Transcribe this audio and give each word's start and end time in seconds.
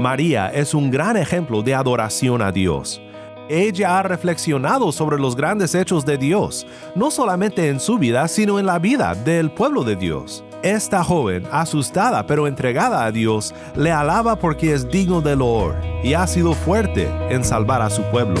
María 0.00 0.48
es 0.48 0.74
un 0.74 0.90
gran 0.90 1.16
ejemplo 1.16 1.62
de 1.62 1.74
adoración 1.74 2.42
a 2.42 2.50
Dios. 2.50 3.00
Ella 3.48 3.98
ha 3.98 4.02
reflexionado 4.02 4.92
sobre 4.92 5.18
los 5.18 5.36
grandes 5.36 5.74
hechos 5.74 6.06
de 6.06 6.16
Dios, 6.16 6.66
no 6.94 7.10
solamente 7.10 7.68
en 7.68 7.80
su 7.80 7.98
vida, 7.98 8.26
sino 8.28 8.58
en 8.58 8.66
la 8.66 8.78
vida 8.78 9.14
del 9.14 9.50
pueblo 9.50 9.84
de 9.84 9.96
Dios. 9.96 10.44
Esta 10.62 11.02
joven, 11.02 11.44
asustada 11.50 12.26
pero 12.26 12.46
entregada 12.46 13.04
a 13.04 13.12
Dios, 13.12 13.54
le 13.76 13.90
alaba 13.90 14.36
porque 14.36 14.72
es 14.72 14.88
digno 14.88 15.20
de 15.20 15.36
loor 15.36 15.76
y 16.02 16.14
ha 16.14 16.26
sido 16.26 16.54
fuerte 16.54 17.08
en 17.30 17.44
salvar 17.44 17.82
a 17.82 17.90
su 17.90 18.02
pueblo. 18.04 18.40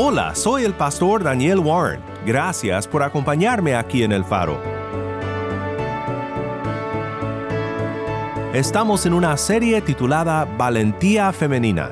Hola, 0.00 0.32
soy 0.36 0.62
el 0.62 0.74
pastor 0.74 1.24
Daniel 1.24 1.58
Warren. 1.58 2.00
Gracias 2.24 2.86
por 2.86 3.02
acompañarme 3.02 3.74
aquí 3.74 4.04
en 4.04 4.12
el 4.12 4.24
faro. 4.24 4.56
Estamos 8.54 9.06
en 9.06 9.14
una 9.14 9.36
serie 9.36 9.80
titulada 9.80 10.44
Valentía 10.56 11.32
Femenina. 11.32 11.90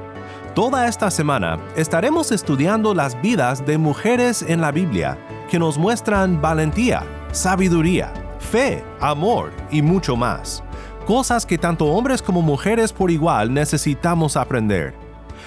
Toda 0.54 0.86
esta 0.86 1.10
semana 1.10 1.58
estaremos 1.74 2.30
estudiando 2.30 2.94
las 2.94 3.20
vidas 3.20 3.66
de 3.66 3.76
mujeres 3.76 4.40
en 4.42 4.60
la 4.60 4.70
Biblia 4.70 5.18
que 5.50 5.58
nos 5.58 5.76
muestran 5.76 6.40
valentía, 6.40 7.02
sabiduría, 7.32 8.12
fe, 8.38 8.84
amor 9.00 9.50
y 9.68 9.82
mucho 9.82 10.14
más. 10.14 10.62
Cosas 11.08 11.44
que 11.44 11.58
tanto 11.58 11.86
hombres 11.86 12.22
como 12.22 12.40
mujeres 12.40 12.92
por 12.92 13.10
igual 13.10 13.52
necesitamos 13.52 14.36
aprender. 14.36 15.05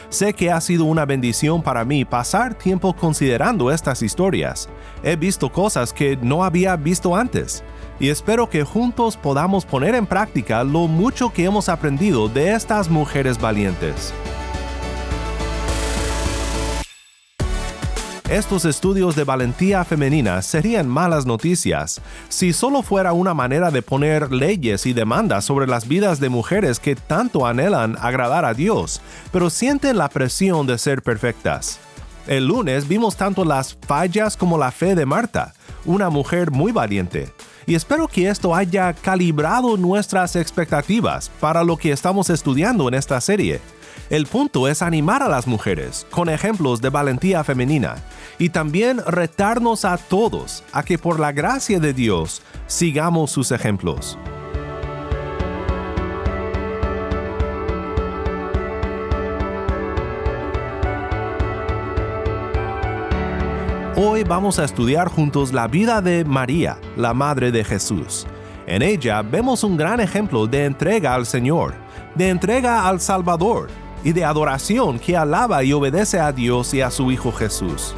Sé 0.09 0.33
que 0.33 0.51
ha 0.51 0.61
sido 0.61 0.85
una 0.85 1.05
bendición 1.05 1.61
para 1.61 1.85
mí 1.85 2.05
pasar 2.05 2.55
tiempo 2.55 2.95
considerando 2.95 3.71
estas 3.71 4.01
historias. 4.01 4.69
He 5.03 5.15
visto 5.15 5.51
cosas 5.51 5.93
que 5.93 6.17
no 6.21 6.43
había 6.43 6.75
visto 6.75 7.15
antes 7.15 7.63
y 7.99 8.09
espero 8.09 8.49
que 8.49 8.63
juntos 8.63 9.17
podamos 9.17 9.65
poner 9.65 9.95
en 9.95 10.05
práctica 10.05 10.63
lo 10.63 10.87
mucho 10.87 11.33
que 11.33 11.45
hemos 11.45 11.69
aprendido 11.69 12.29
de 12.29 12.53
estas 12.53 12.89
mujeres 12.89 13.39
valientes. 13.39 14.13
Estos 18.29 18.63
estudios 18.65 19.15
de 19.15 19.23
valentía 19.23 19.83
femenina 19.83 20.43
serían 20.43 20.87
malas 20.87 21.25
noticias 21.25 21.99
si 22.27 22.53
solo 22.53 22.83
fuera 22.83 23.11
una 23.11 23.33
manera 23.33 23.71
de 23.71 23.81
poner 23.81 24.31
leyes 24.31 24.85
y 24.85 24.93
demandas 24.93 25.45
sobre 25.45 25.65
las 25.65 25.87
vidas 25.87 26.19
de 26.19 26.29
mujeres 26.29 26.79
que 26.79 26.95
tanto 26.95 27.47
anhelan 27.47 27.97
agradar 27.99 28.45
a 28.45 28.53
Dios, 28.53 29.01
pero 29.31 29.49
sienten 29.49 29.97
la 29.97 30.09
presión 30.09 30.67
de 30.67 30.77
ser 30.77 31.01
perfectas. 31.01 31.79
El 32.27 32.45
lunes 32.45 32.87
vimos 32.87 33.15
tanto 33.15 33.43
las 33.43 33.75
fallas 33.87 34.37
como 34.37 34.59
la 34.59 34.69
fe 34.69 34.93
de 34.93 35.07
Marta, 35.07 35.55
una 35.85 36.11
mujer 36.11 36.51
muy 36.51 36.71
valiente, 36.71 37.33
y 37.65 37.73
espero 37.73 38.07
que 38.07 38.29
esto 38.29 38.53
haya 38.53 38.93
calibrado 38.93 39.75
nuestras 39.75 40.35
expectativas 40.35 41.31
para 41.39 41.63
lo 41.63 41.77
que 41.77 41.91
estamos 41.91 42.29
estudiando 42.29 42.87
en 42.89 42.93
esta 42.93 43.19
serie. 43.21 43.59
El 44.09 44.25
punto 44.25 44.67
es 44.67 44.81
animar 44.81 45.21
a 45.21 45.29
las 45.29 45.45
mujeres 45.45 46.07
con 46.09 46.29
ejemplos 46.29 46.81
de 46.81 46.89
valentía 46.89 47.43
femenina 47.43 47.97
y 48.39 48.49
también 48.49 48.99
retarnos 49.05 49.85
a 49.85 49.97
todos 49.97 50.63
a 50.71 50.81
que 50.81 50.97
por 50.97 51.19
la 51.19 51.31
gracia 51.31 51.79
de 51.79 51.93
Dios 51.93 52.41
sigamos 52.65 53.29
sus 53.29 53.51
ejemplos. 53.51 54.17
Hoy 63.95 64.23
vamos 64.23 64.57
a 64.57 64.65
estudiar 64.65 65.07
juntos 65.07 65.53
la 65.53 65.67
vida 65.67 66.01
de 66.01 66.25
María, 66.25 66.79
la 66.97 67.13
Madre 67.13 67.51
de 67.51 67.63
Jesús. 67.63 68.25
En 68.65 68.81
ella 68.81 69.21
vemos 69.21 69.63
un 69.63 69.77
gran 69.77 69.99
ejemplo 69.99 70.47
de 70.47 70.65
entrega 70.65 71.13
al 71.13 71.27
Señor, 71.27 71.75
de 72.15 72.29
entrega 72.29 72.87
al 72.87 72.99
Salvador 72.99 73.69
y 74.03 74.13
de 74.13 74.25
adoración 74.25 74.99
que 74.99 75.17
alaba 75.17 75.63
y 75.63 75.73
obedece 75.73 76.19
a 76.19 76.31
Dios 76.31 76.73
y 76.73 76.81
a 76.81 76.91
su 76.91 77.11
Hijo 77.11 77.31
Jesús. 77.31 77.93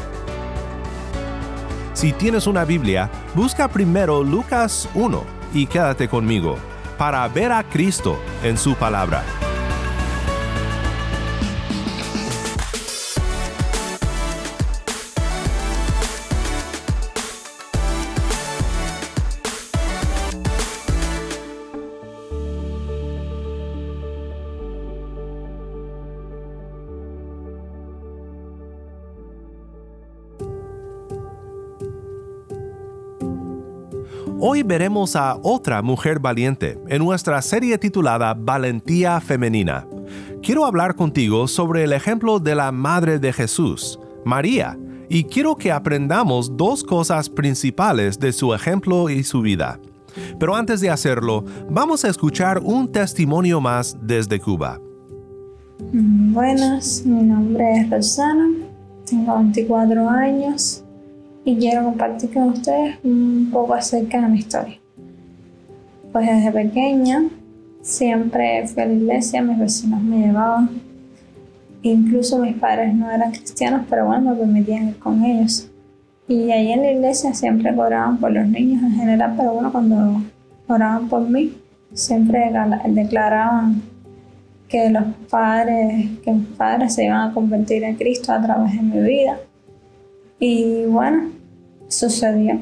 Si 1.94 2.13
tienes 2.13 2.47
una 2.47 2.66
Biblia, 2.66 3.09
busca 3.35 3.67
primero 3.67 4.23
Lucas 4.23 4.90
1 4.95 5.23
y 5.53 5.67
quédate 5.67 6.07
conmigo 6.07 6.57
para 6.97 7.28
ver 7.28 7.51
a 7.51 7.63
Cristo 7.63 8.17
en 8.44 8.57
su 8.57 8.75
palabra. 8.75 9.23
Veremos 34.63 35.16
a 35.16 35.38
otra 35.41 35.81
mujer 35.81 36.19
valiente 36.19 36.77
en 36.88 37.03
nuestra 37.03 37.41
serie 37.41 37.77
titulada 37.77 38.33
Valentía 38.33 39.19
Femenina. 39.19 39.88
Quiero 40.44 40.66
hablar 40.66 40.95
contigo 40.95 41.47
sobre 41.47 41.83
el 41.83 41.94
ejemplo 41.94 42.39
de 42.39 42.55
la 42.55 42.72
Madre 42.72 43.19
de 43.19 43.33
Jesús, 43.33 43.99
María, 44.23 44.77
y 45.09 45.23
quiero 45.23 45.55
que 45.55 45.72
aprendamos 45.72 46.55
dos 46.57 46.83
cosas 46.83 47.29
principales 47.29 48.19
de 48.19 48.31
su 48.31 48.53
ejemplo 48.53 49.09
y 49.09 49.23
su 49.23 49.41
vida. 49.41 49.79
Pero 50.39 50.55
antes 50.55 50.79
de 50.81 50.89
hacerlo, 50.89 51.43
vamos 51.69 52.05
a 52.05 52.09
escuchar 52.09 52.59
un 52.63 52.91
testimonio 52.91 53.61
más 53.61 53.97
desde 54.01 54.39
Cuba. 54.39 54.79
Buenas, 55.91 57.03
mi 57.05 57.23
nombre 57.23 57.63
es 57.79 57.89
Rosana, 57.89 58.49
tengo 59.05 59.35
24 59.35 60.09
años, 60.09 60.81
y 61.44 61.57
quiero 61.57 61.84
compartir 61.84 62.34
con 62.34 62.50
ustedes 62.50 62.97
un 63.03 63.50
poco 63.52 63.74
acerca 63.74 64.22
de 64.22 64.28
mi 64.28 64.40
historia. 64.40 64.78
Pues 66.12 66.28
desde 66.28 66.52
pequeña 66.52 67.24
siempre 67.81 68.68
fui 68.68 68.84
a 68.84 68.85
la 68.85 68.94
iglesia, 68.94 69.41
mis 69.41 69.57
vecinos 69.57 70.02
me 70.03 70.28
llevaban, 70.28 70.69
incluso 71.81 72.38
mis 72.38 72.56
padres 72.56 72.94
no 72.94 73.09
eran 73.09 73.31
cristianos, 73.31 73.85
pero 73.90 74.06
bueno, 74.06 74.31
me 74.31 74.35
permitían 74.35 74.90
ir 74.90 75.00
con 75.00 75.24
ellos. 75.24 75.69
Y 76.28 76.52
ahí 76.52 76.72
en 76.72 76.81
la 76.81 76.91
iglesia 76.91 77.34
siempre 77.34 77.72
oraban 77.72 78.18
por 78.18 78.31
los 78.31 78.47
niños 78.47 78.84
en 78.84 78.91
general, 78.91 79.34
pero 79.35 79.53
bueno, 79.53 79.72
cuando 79.72 80.22
oraban 80.68 81.09
por 81.09 81.28
mí, 81.28 81.53
siempre 81.94 82.52
declaraban 82.85 83.82
que 84.70 84.90
los 84.90 85.03
padres, 85.29 86.08
que 86.23 86.32
mis 86.32 86.47
padres 86.49 86.93
se 86.93 87.05
iban 87.05 87.29
a 87.29 87.34
convertir 87.34 87.84
en 87.84 87.96
Cristo 87.96 88.32
a 88.32 88.41
través 88.41 88.73
de 88.73 88.82
mi 88.82 88.99
vida 89.02 89.38
y 90.41 90.85
bueno, 90.88 91.29
sucedió. 91.88 92.59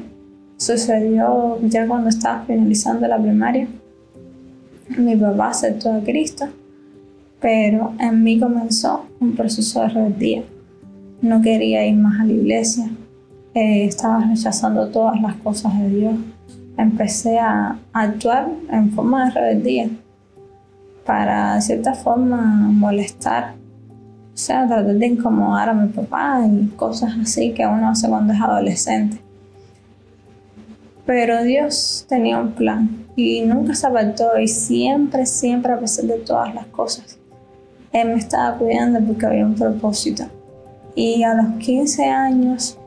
Sucedió 0.58 1.58
ya 1.62 1.86
cuando 1.88 2.10
estaba 2.10 2.44
finalizando 2.44 3.08
la 3.08 3.18
primaria. 3.18 3.66
Mi 4.98 5.16
papá 5.16 5.48
aceptó 5.48 5.90
a 5.90 6.00
Cristo, 6.00 6.44
pero 7.40 7.94
en 7.98 8.22
mí 8.22 8.38
comenzó 8.38 9.06
un 9.18 9.34
proceso 9.34 9.80
de 9.80 9.88
rebeldía. 9.88 10.42
No 11.22 11.40
quería 11.40 11.86
ir 11.86 11.96
más 11.96 12.20
a 12.20 12.24
la 12.24 12.32
iglesia, 12.34 12.90
eh, 13.54 13.86
estaba 13.86 14.26
rechazando 14.26 14.88
todas 14.88 15.20
las 15.22 15.36
cosas 15.36 15.78
de 15.80 15.88
Dios. 15.88 16.14
Empecé 16.76 17.38
a 17.38 17.78
actuar 17.94 18.46
en 18.70 18.90
forma 18.92 19.24
de 19.24 19.30
rebeldía 19.30 19.88
para 21.06 21.54
de 21.54 21.62
cierta 21.62 21.94
forma 21.94 22.42
molestar 22.70 23.54
sea, 24.40 24.66
tratar 24.66 24.94
de 24.94 25.06
incomodar 25.06 25.68
a 25.68 25.74
mi 25.74 25.88
papá 25.88 26.40
y 26.46 26.66
cosas 26.76 27.14
así 27.20 27.52
que 27.52 27.66
uno 27.66 27.90
hace 27.90 28.08
cuando 28.08 28.32
es 28.32 28.40
adolescente. 28.40 29.20
Pero 31.06 31.42
Dios 31.42 32.06
tenía 32.08 32.38
un 32.38 32.52
plan 32.52 33.06
y 33.16 33.42
nunca 33.42 33.74
se 33.74 33.86
apartó 33.86 34.38
y 34.38 34.48
siempre, 34.48 35.26
siempre 35.26 35.72
a 35.72 35.78
pesar 35.78 36.04
de 36.04 36.18
todas 36.18 36.54
las 36.54 36.66
cosas, 36.66 37.18
Él 37.92 38.08
me 38.08 38.14
estaba 38.14 38.56
cuidando 38.56 39.00
porque 39.00 39.26
había 39.26 39.46
un 39.46 39.54
propósito. 39.54 40.24
Y 40.94 41.22
a 41.22 41.34
los 41.34 41.56
15 41.58 42.04
años 42.04 42.78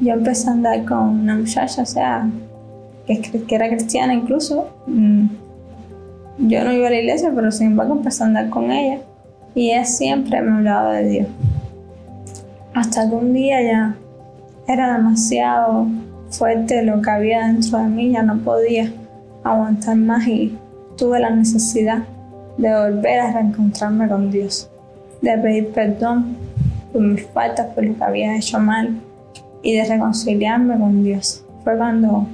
yo 0.00 0.12
empecé 0.12 0.48
a 0.48 0.52
andar 0.52 0.84
con 0.84 1.20
una 1.20 1.36
muchacha, 1.36 1.82
o 1.82 1.86
sea, 1.86 2.28
que, 3.06 3.20
que 3.20 3.54
era 3.54 3.68
cristiana 3.68 4.12
incluso. 4.12 4.68
Mm, 4.86 5.26
yo 6.38 6.64
no 6.64 6.72
iba 6.72 6.88
a 6.88 6.90
la 6.90 7.00
iglesia, 7.00 7.32
pero 7.34 7.50
sin 7.50 7.68
embargo 7.68 7.94
empecé 7.94 8.22
a 8.22 8.26
andar 8.26 8.50
con 8.50 8.70
ella. 8.70 9.00
Y 9.56 9.70
ella 9.70 9.86
siempre 9.86 10.42
me 10.42 10.58
hablaba 10.58 10.92
de 10.92 11.08
Dios. 11.08 11.28
Hasta 12.74 13.08
que 13.08 13.14
un 13.14 13.32
día 13.32 13.62
ya 13.62 13.96
era 14.68 14.98
demasiado 14.98 15.86
fuerte 16.28 16.82
lo 16.82 17.00
que 17.00 17.10
había 17.10 17.46
dentro 17.46 17.78
de 17.78 17.88
mí, 17.88 18.10
ya 18.10 18.22
no 18.22 18.36
podía 18.36 18.92
aguantar 19.42 19.96
más 19.96 20.28
y 20.28 20.58
tuve 20.98 21.20
la 21.20 21.30
necesidad 21.30 22.00
de 22.58 22.68
volver 22.68 23.18
a 23.20 23.32
reencontrarme 23.32 24.06
con 24.06 24.30
Dios, 24.30 24.68
de 25.22 25.38
pedir 25.38 25.68
perdón 25.70 26.36
por 26.92 27.00
mis 27.00 27.26
faltas, 27.28 27.68
por 27.74 27.82
lo 27.82 27.96
que 27.96 28.04
había 28.04 28.36
hecho 28.36 28.58
mal 28.58 29.00
y 29.62 29.74
de 29.74 29.86
reconciliarme 29.86 30.78
con 30.78 31.02
Dios. 31.02 31.46
Fue 31.64 31.78
cuando 31.78 32.26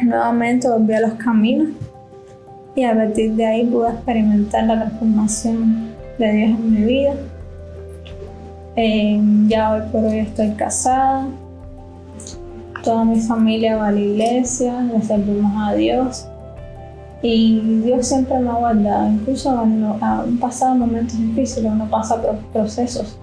nuevamente 0.00 0.68
volví 0.68 0.94
a 0.94 1.00
los 1.00 1.14
caminos 1.14 1.70
y 2.76 2.84
a 2.84 2.94
partir 2.94 3.32
de 3.32 3.46
ahí 3.46 3.66
pude 3.66 3.90
experimentar 3.90 4.62
la 4.62 4.76
transformación 4.76 5.89
de 6.20 6.32
Dios 6.32 6.50
en 6.50 6.72
mi 6.72 6.82
vida. 6.82 7.14
Eh, 8.76 9.20
ya 9.48 9.72
hoy 9.72 9.82
por 9.90 10.04
hoy 10.04 10.18
estoy 10.18 10.50
casada, 10.52 11.26
toda 12.84 13.04
mi 13.04 13.20
familia 13.20 13.76
va 13.76 13.88
a 13.88 13.92
la 13.92 14.00
iglesia, 14.00 14.80
le 14.82 15.02
servimos 15.02 15.52
a 15.56 15.74
Dios 15.74 16.26
y 17.22 17.60
Dios 17.84 18.06
siempre 18.06 18.38
me 18.38 18.50
ha 18.50 18.54
guardado, 18.54 19.08
incluso 19.08 19.54
cuando 19.54 19.96
han 20.00 20.38
pasado 20.38 20.74
momentos 20.74 21.18
difíciles, 21.18 21.70
uno 21.70 21.88
pasa 21.90 22.20
por 22.22 22.36
procesos. 22.52 23.18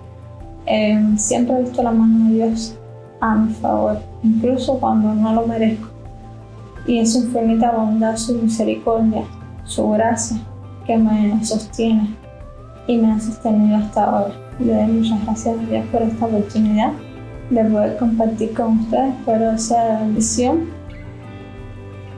Eh, 0.66 1.14
siempre 1.18 1.58
he 1.58 1.62
visto 1.62 1.82
la 1.82 1.92
mano 1.92 2.28
de 2.28 2.36
Dios 2.36 2.76
a 3.22 3.36
mi 3.36 3.54
favor, 3.54 4.00
incluso 4.22 4.78
cuando 4.80 5.14
no 5.14 5.34
lo 5.34 5.48
merezco. 5.48 5.88
Y 6.86 7.00
es 7.00 7.14
su 7.14 7.20
infinita 7.20 7.72
bondad, 7.72 8.16
su 8.18 8.36
misericordia, 8.36 9.24
su 9.64 9.90
gracia 9.92 10.38
que 10.86 10.98
me 10.98 11.44
sostiene 11.44 12.27
y 12.88 12.98
me 12.98 13.12
ha 13.12 13.20
sostenido 13.20 13.78
hasta 13.78 14.04
ahora. 14.06 14.34
Le 14.60 14.74
doy 14.74 14.88
muchas 14.88 15.24
gracias 15.26 15.56
a 15.58 15.66
Dios 15.66 15.86
por 15.92 16.02
esta 16.02 16.26
oportunidad 16.26 16.94
de 17.50 17.64
poder 17.66 17.98
compartir 17.98 18.54
con 18.54 18.80
ustedes. 18.80 19.14
Espero 19.20 19.58
sea 19.58 19.84
de 19.84 20.06
bendición. 20.06 20.66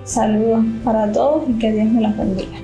Saludos 0.04 0.66
para 0.83 1.12
todos 1.12 1.50
y 1.50 1.54
que 1.54 1.71
Dios 1.71 1.88
me 1.88 2.01
los 2.01 2.18
bendiga. 2.18 2.57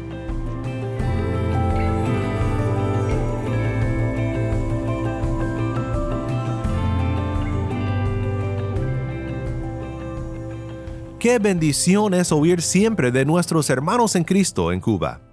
Qué 11.20 11.40
bendición 11.40 12.14
es 12.14 12.32
oír 12.32 12.62
siempre 12.62 13.12
de 13.12 13.26
nuestros 13.26 13.72
hermanos 13.72 14.16
en 14.16 14.24
Cristo 14.24 14.72
en 14.72 14.80
Cuba. 14.80 15.25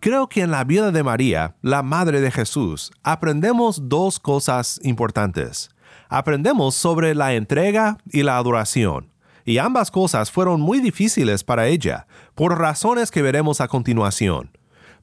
Creo 0.00 0.30
que 0.30 0.40
en 0.40 0.50
la 0.50 0.64
vida 0.64 0.92
de 0.92 1.02
María, 1.02 1.56
la 1.60 1.82
Madre 1.82 2.22
de 2.22 2.30
Jesús, 2.30 2.90
aprendemos 3.02 3.90
dos 3.90 4.18
cosas 4.18 4.80
importantes. 4.82 5.68
Aprendemos 6.08 6.74
sobre 6.74 7.14
la 7.14 7.34
entrega 7.34 7.98
y 8.10 8.22
la 8.22 8.38
adoración, 8.38 9.12
y 9.44 9.58
ambas 9.58 9.90
cosas 9.90 10.30
fueron 10.30 10.62
muy 10.62 10.80
difíciles 10.80 11.44
para 11.44 11.66
ella, 11.66 12.06
por 12.34 12.58
razones 12.58 13.10
que 13.10 13.20
veremos 13.20 13.60
a 13.60 13.68
continuación. 13.68 14.50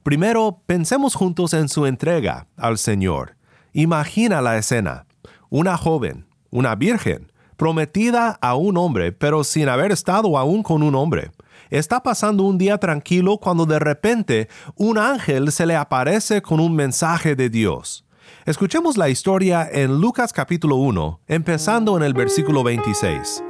Primero, 0.02 0.62
pensemos 0.66 1.14
juntos 1.14 1.54
en 1.54 1.68
su 1.68 1.86
entrega 1.86 2.48
al 2.56 2.76
Señor. 2.76 3.36
Imagina 3.72 4.40
la 4.40 4.58
escena. 4.58 5.06
Una 5.48 5.76
joven, 5.76 6.26
una 6.50 6.74
virgen, 6.74 7.30
prometida 7.56 8.36
a 8.40 8.56
un 8.56 8.76
hombre, 8.76 9.12
pero 9.12 9.44
sin 9.44 9.68
haber 9.68 9.92
estado 9.92 10.36
aún 10.36 10.64
con 10.64 10.82
un 10.82 10.96
hombre. 10.96 11.30
Está 11.70 12.02
pasando 12.02 12.44
un 12.44 12.56
día 12.56 12.78
tranquilo 12.78 13.38
cuando 13.38 13.66
de 13.66 13.78
repente 13.78 14.48
un 14.74 14.96
ángel 14.96 15.52
se 15.52 15.66
le 15.66 15.76
aparece 15.76 16.40
con 16.40 16.60
un 16.60 16.74
mensaje 16.74 17.36
de 17.36 17.50
Dios. 17.50 18.06
Escuchemos 18.46 18.96
la 18.96 19.10
historia 19.10 19.68
en 19.70 20.00
Lucas 20.00 20.32
capítulo 20.32 20.76
1, 20.76 21.20
empezando 21.26 21.96
en 21.98 22.02
el 22.02 22.14
versículo 22.14 22.62
26. 22.64 23.44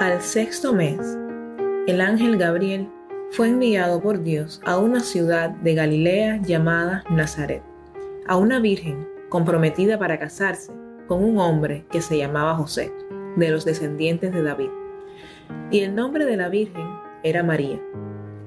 Al 0.00 0.20
sexto 0.20 0.72
mes, 0.72 0.98
el 1.86 2.00
ángel 2.00 2.36
Gabriel 2.36 2.88
fue 3.30 3.48
enviado 3.48 4.02
por 4.02 4.22
Dios 4.22 4.60
a 4.64 4.78
una 4.78 5.00
ciudad 5.00 5.50
de 5.50 5.74
Galilea 5.74 6.42
llamada 6.42 7.04
Nazaret, 7.08 7.62
a 8.26 8.36
una 8.36 8.58
virgen 8.58 9.06
comprometida 9.28 9.96
para 9.98 10.18
casarse 10.18 10.72
con 11.06 11.22
un 11.22 11.38
hombre 11.38 11.86
que 11.90 12.02
se 12.02 12.18
llamaba 12.18 12.56
José, 12.56 12.92
de 13.36 13.50
los 13.50 13.64
descendientes 13.64 14.32
de 14.32 14.42
David. 14.42 14.70
Y 15.70 15.80
el 15.80 15.94
nombre 15.94 16.24
de 16.24 16.36
la 16.36 16.48
Virgen 16.48 16.86
era 17.22 17.42
María. 17.42 17.80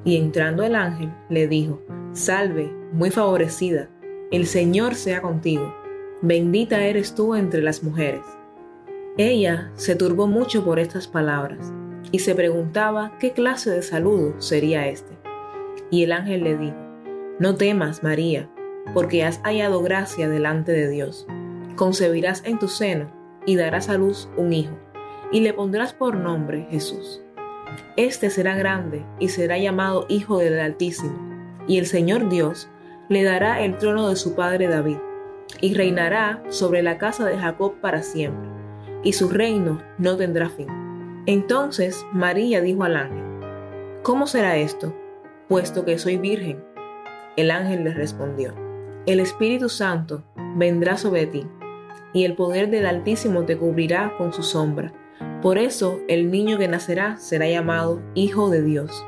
Y 0.04 0.18
entrando 0.18 0.64
el 0.64 0.76
ángel 0.76 1.12
le 1.30 1.48
dijo, 1.48 1.82
Salve, 2.14 2.72
muy 2.92 3.12
favorecida, 3.12 3.90
el 4.32 4.48
Señor 4.48 4.96
sea 4.96 5.22
contigo, 5.22 5.76
bendita 6.22 6.84
eres 6.84 7.14
tú 7.14 7.36
entre 7.36 7.62
las 7.62 7.84
mujeres. 7.84 8.24
Ella 9.18 9.72
se 9.76 9.96
turbó 9.96 10.28
mucho 10.28 10.64
por 10.64 10.80
estas 10.80 11.08
palabras 11.08 11.72
y 12.12 12.20
se 12.20 12.36
preguntaba 12.36 13.12
qué 13.20 13.32
clase 13.32 13.70
de 13.70 13.82
saludo 13.82 14.40
sería 14.40 14.88
este. 14.88 15.18
Y 15.92 16.04
el 16.04 16.12
ángel 16.12 16.44
le 16.44 16.58
dijo, 16.58 16.78
No 17.40 17.56
temas, 17.56 18.04
María, 18.04 18.50
porque 18.94 19.24
has 19.24 19.40
hallado 19.44 19.82
gracia 19.82 20.30
delante 20.30 20.72
de 20.72 20.90
Dios 20.90 21.28
concebirás 21.80 22.44
en 22.46 22.60
tu 22.60 22.68
seno 22.68 23.10
y 23.46 23.56
darás 23.56 23.88
a 23.88 23.98
luz 23.98 24.28
un 24.36 24.52
hijo, 24.52 24.78
y 25.32 25.42
le 25.42 25.54
pondrás 25.54 25.94
por 25.94 26.16
nombre 26.16 26.68
Jesús. 26.70 27.22
Este 27.96 28.30
será 28.30 28.56
grande 28.56 29.06
y 29.20 29.30
será 29.30 29.58
llamado 29.58 30.06
Hijo 30.10 30.40
del 30.40 30.60
Altísimo, 30.60 31.18
y 31.68 31.78
el 31.78 31.86
Señor 31.86 32.30
Dios 32.30 32.70
le 33.10 33.24
dará 33.24 33.62
el 33.64 33.78
trono 33.78 34.10
de 34.10 34.16
su 34.16 34.36
padre 34.36 34.68
David, 34.68 34.98
y 35.62 35.74
reinará 35.74 36.44
sobre 36.50 36.82
la 36.82 36.98
casa 36.98 37.26
de 37.26 37.38
Jacob 37.38 37.76
para 37.82 38.02
siempre, 38.02 38.50
y 39.04 39.14
su 39.14 39.30
reino 39.30 39.82
no 39.98 40.18
tendrá 40.18 40.50
fin. 40.50 40.68
Entonces 41.26 42.06
María 42.12 42.62
dijo 42.62 42.84
al 42.84 42.96
ángel, 42.96 43.24
¿Cómo 44.04 44.28
será 44.28 44.58
esto, 44.58 44.96
puesto 45.48 45.86
que 45.86 46.00
soy 46.00 46.18
virgen? 46.18 46.64
El 47.36 47.52
ángel 47.52 47.84
le 47.84 47.94
respondió, 47.94 48.54
El 49.06 49.20
Espíritu 49.20 49.70
Santo 49.70 50.24
vendrá 50.56 50.98
sobre 50.98 51.28
ti 51.28 51.46
y 52.14 52.26
el 52.26 52.36
poder 52.36 52.70
del 52.70 52.86
Altísimo 52.86 53.44
te 53.46 53.58
cubrirá 53.58 54.14
con 54.18 54.34
su 54.34 54.44
sombra. 54.44 54.92
Por 55.42 55.58
eso 55.58 56.02
el 56.10 56.32
niño 56.32 56.58
que 56.58 56.68
nacerá 56.68 57.18
será 57.18 57.48
llamado 57.48 58.02
Hijo 58.14 58.50
de 58.50 58.62
Dios. 58.62 59.06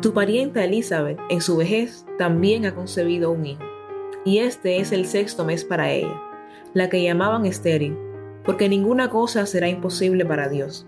Tu 0.00 0.12
parienta 0.12 0.64
Elizabeth, 0.64 1.18
en 1.30 1.40
su 1.40 1.56
vejez, 1.56 2.06
también 2.16 2.64
ha 2.64 2.74
concebido 2.74 3.32
un 3.32 3.44
hijo, 3.44 3.64
y 4.24 4.38
este 4.38 4.78
es 4.78 4.92
el 4.92 5.06
sexto 5.06 5.44
mes 5.44 5.64
para 5.64 5.90
ella, 5.90 6.20
la 6.74 6.88
que 6.88 7.02
llamaban 7.02 7.44
estéril, 7.44 7.96
porque 8.44 8.68
ninguna 8.68 9.10
cosa 9.10 9.46
será 9.46 9.68
imposible 9.68 10.24
para 10.24 10.48
Dios. 10.48 10.86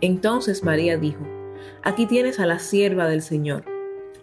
Entonces 0.00 0.62
María 0.62 0.96
dijo, 0.96 1.24
Aquí 1.82 2.06
tienes 2.06 2.38
a 2.38 2.46
la 2.46 2.60
sierva 2.60 3.08
del 3.08 3.22
Señor, 3.22 3.64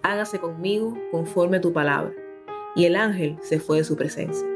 hágase 0.03 0.39
conmigo 0.39 0.97
conforme 1.11 1.57
a 1.57 1.61
tu 1.61 1.73
palabra. 1.73 2.13
Y 2.75 2.85
el 2.85 2.95
ángel 2.95 3.37
se 3.41 3.59
fue 3.59 3.79
de 3.79 3.83
su 3.83 3.97
presencia. 3.97 4.48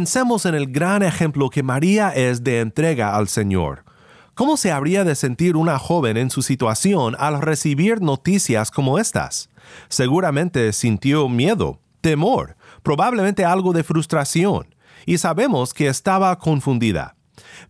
Pensemos 0.00 0.46
en 0.46 0.54
el 0.54 0.72
gran 0.72 1.02
ejemplo 1.02 1.50
que 1.50 1.62
María 1.62 2.08
es 2.08 2.42
de 2.42 2.60
entrega 2.60 3.14
al 3.14 3.28
Señor. 3.28 3.84
¿Cómo 4.32 4.56
se 4.56 4.72
habría 4.72 5.04
de 5.04 5.14
sentir 5.14 5.56
una 5.56 5.78
joven 5.78 6.16
en 6.16 6.30
su 6.30 6.40
situación 6.40 7.14
al 7.18 7.42
recibir 7.42 8.00
noticias 8.00 8.70
como 8.70 8.98
estas? 8.98 9.50
Seguramente 9.90 10.72
sintió 10.72 11.28
miedo, 11.28 11.80
temor, 12.00 12.56
probablemente 12.82 13.44
algo 13.44 13.74
de 13.74 13.84
frustración, 13.84 14.74
y 15.04 15.18
sabemos 15.18 15.74
que 15.74 15.88
estaba 15.88 16.38
confundida. 16.38 17.14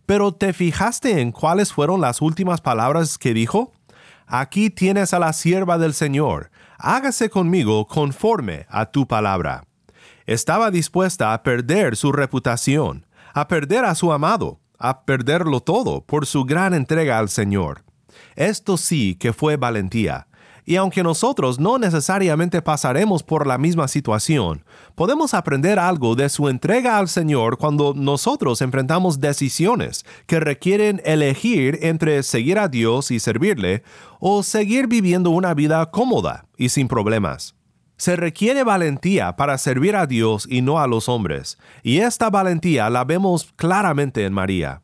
Pero 0.05 0.33
¿te 0.33 0.53
fijaste 0.53 1.19
en 1.19 1.33
cuáles 1.33 1.73
fueron 1.73 1.99
las 1.99 2.21
últimas 2.21 2.61
palabras 2.61 3.17
que 3.17 3.33
dijo? 3.33 3.73
Aquí 4.25 4.69
tienes 4.69 5.13
a 5.13 5.19
la 5.19 5.33
sierva 5.33 5.77
del 5.77 5.93
Señor, 5.93 6.49
hágase 6.77 7.29
conmigo 7.29 7.87
conforme 7.87 8.67
a 8.69 8.85
tu 8.85 9.05
palabra. 9.05 9.65
Estaba 10.31 10.71
dispuesta 10.71 11.33
a 11.33 11.43
perder 11.43 11.97
su 11.97 12.13
reputación, 12.13 13.05
a 13.33 13.49
perder 13.49 13.83
a 13.83 13.95
su 13.95 14.13
amado, 14.13 14.61
a 14.79 15.03
perderlo 15.03 15.59
todo 15.59 16.05
por 16.05 16.25
su 16.25 16.45
gran 16.45 16.73
entrega 16.73 17.19
al 17.19 17.27
Señor. 17.27 17.83
Esto 18.37 18.77
sí 18.77 19.15
que 19.15 19.33
fue 19.33 19.57
valentía. 19.57 20.27
Y 20.63 20.77
aunque 20.77 21.03
nosotros 21.03 21.59
no 21.59 21.77
necesariamente 21.77 22.61
pasaremos 22.61 23.23
por 23.23 23.45
la 23.45 23.57
misma 23.57 23.89
situación, 23.89 24.63
podemos 24.95 25.33
aprender 25.33 25.79
algo 25.79 26.15
de 26.15 26.29
su 26.29 26.47
entrega 26.47 26.97
al 26.97 27.09
Señor 27.09 27.57
cuando 27.57 27.93
nosotros 27.93 28.61
enfrentamos 28.61 29.19
decisiones 29.19 30.05
que 30.27 30.39
requieren 30.39 31.01
elegir 31.03 31.77
entre 31.81 32.23
seguir 32.23 32.57
a 32.57 32.69
Dios 32.69 33.11
y 33.11 33.19
servirle 33.19 33.83
o 34.21 34.43
seguir 34.43 34.87
viviendo 34.87 35.29
una 35.31 35.53
vida 35.53 35.85
cómoda 35.91 36.45
y 36.55 36.69
sin 36.69 36.87
problemas. 36.87 37.53
Se 38.01 38.15
requiere 38.15 38.63
valentía 38.63 39.35
para 39.35 39.59
servir 39.59 39.95
a 39.95 40.07
Dios 40.07 40.47
y 40.49 40.63
no 40.63 40.79
a 40.79 40.87
los 40.87 41.07
hombres, 41.07 41.59
y 41.83 41.99
esta 41.99 42.31
valentía 42.31 42.89
la 42.89 43.03
vemos 43.03 43.53
claramente 43.55 44.25
en 44.25 44.33
María. 44.33 44.81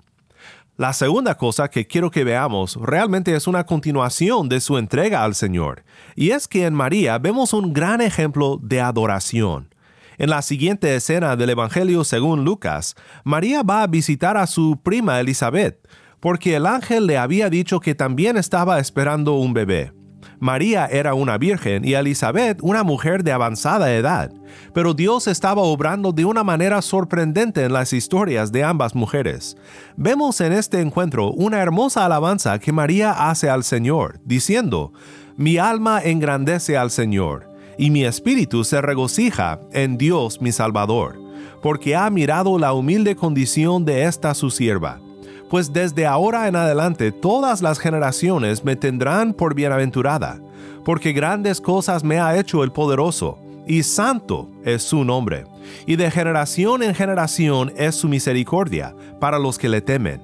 La 0.76 0.94
segunda 0.94 1.36
cosa 1.36 1.68
que 1.68 1.88
quiero 1.88 2.12
que 2.12 2.24
veamos 2.24 2.78
realmente 2.80 3.34
es 3.36 3.48
una 3.48 3.66
continuación 3.66 4.50
de 4.50 4.62
su 4.62 4.78
entrega 4.78 5.24
al 5.24 5.34
Señor, 5.34 5.84
y 6.16 6.30
es 6.30 6.48
que 6.48 6.68
en 6.68 6.76
María 6.76 7.18
vemos 7.18 7.54
un 7.54 7.74
gran 7.74 8.02
ejemplo 8.02 8.60
de 8.62 8.82
adoración. 8.82 9.74
En 10.20 10.30
la 10.30 10.44
siguiente 10.44 10.96
escena 10.96 11.36
del 11.36 11.50
Evangelio 11.50 12.04
según 12.04 12.46
Lucas, 12.46 12.94
María 13.24 13.64
va 13.64 13.82
a 13.82 13.88
visitar 13.88 14.38
a 14.38 14.46
su 14.46 14.80
prima 14.84 15.20
Elizabeth, 15.20 15.80
porque 16.20 16.56
el 16.56 16.68
ángel 16.68 17.08
le 17.08 17.18
había 17.18 17.50
dicho 17.50 17.80
que 17.80 17.96
también 17.96 18.38
estaba 18.38 18.78
esperando 18.78 19.34
un 19.34 19.56
bebé. 19.56 19.97
María 20.40 20.86
era 20.88 21.14
una 21.14 21.38
virgen 21.38 21.84
y 21.86 21.94
Elizabeth 21.94 22.60
una 22.62 22.84
mujer 22.84 23.24
de 23.24 23.32
avanzada 23.32 23.94
edad, 23.94 24.32
pero 24.74 24.94
Dios 24.94 25.28
estaba 25.28 25.62
obrando 25.62 26.12
de 26.12 26.26
una 26.26 26.44
manera 26.44 26.82
sorprendente 26.82 27.64
en 27.64 27.74
las 27.74 27.94
historias 27.94 28.52
de 28.52 28.64
ambas 28.64 28.96
mujeres. 28.96 29.58
Vemos 29.96 30.40
en 30.42 30.54
este 30.54 30.82
encuentro 30.82 31.32
una 31.32 31.60
hermosa 31.60 32.06
alabanza 32.06 32.60
que 32.60 32.72
María 32.72 33.30
hace 33.30 33.50
al 33.50 33.64
Señor, 33.64 34.20
diciendo, 34.26 34.94
Mi 35.36 35.58
alma 35.58 36.02
engrandece 36.04 36.78
al 36.78 36.92
Señor, 36.92 37.50
y 37.78 37.90
mi 37.90 38.04
espíritu 38.06 38.64
se 38.64 38.82
regocija 38.82 39.60
en 39.72 39.98
Dios 39.98 40.42
mi 40.42 40.52
Salvador, 40.52 41.20
porque 41.62 41.96
ha 41.96 42.10
mirado 42.10 42.60
la 42.60 42.74
humilde 42.74 43.16
condición 43.16 43.86
de 43.86 44.04
esta 44.04 44.34
su 44.34 44.52
sierva 44.52 45.00
pues 45.50 45.72
desde 45.72 46.06
ahora 46.06 46.48
en 46.48 46.56
adelante 46.56 47.12
todas 47.12 47.62
las 47.62 47.80
generaciones 47.80 48.63
me 48.63 48.75
tendrán 48.75 49.34
por 49.34 49.54
bienaventurada, 49.54 50.39
porque 50.84 51.13
grandes 51.13 51.62
cosas 51.62 52.04
me 52.04 52.20
ha 52.20 52.38
hecho 52.38 52.63
el 52.63 52.72
poderoso, 52.72 53.39
y 53.66 53.84
santo 53.84 54.50
es 54.63 54.84
su 54.84 55.04
nombre, 55.04 55.46
y 55.86 55.96
de 55.96 56.10
generación 56.12 56.84
en 56.84 56.96
generación 56.96 57.74
es 57.75 57.96
su 57.96 58.08
misericordia 58.08 58.96
para 59.20 59.39
los 59.39 59.58
que 59.58 59.70
le 59.70 59.82
temen. 59.82 60.22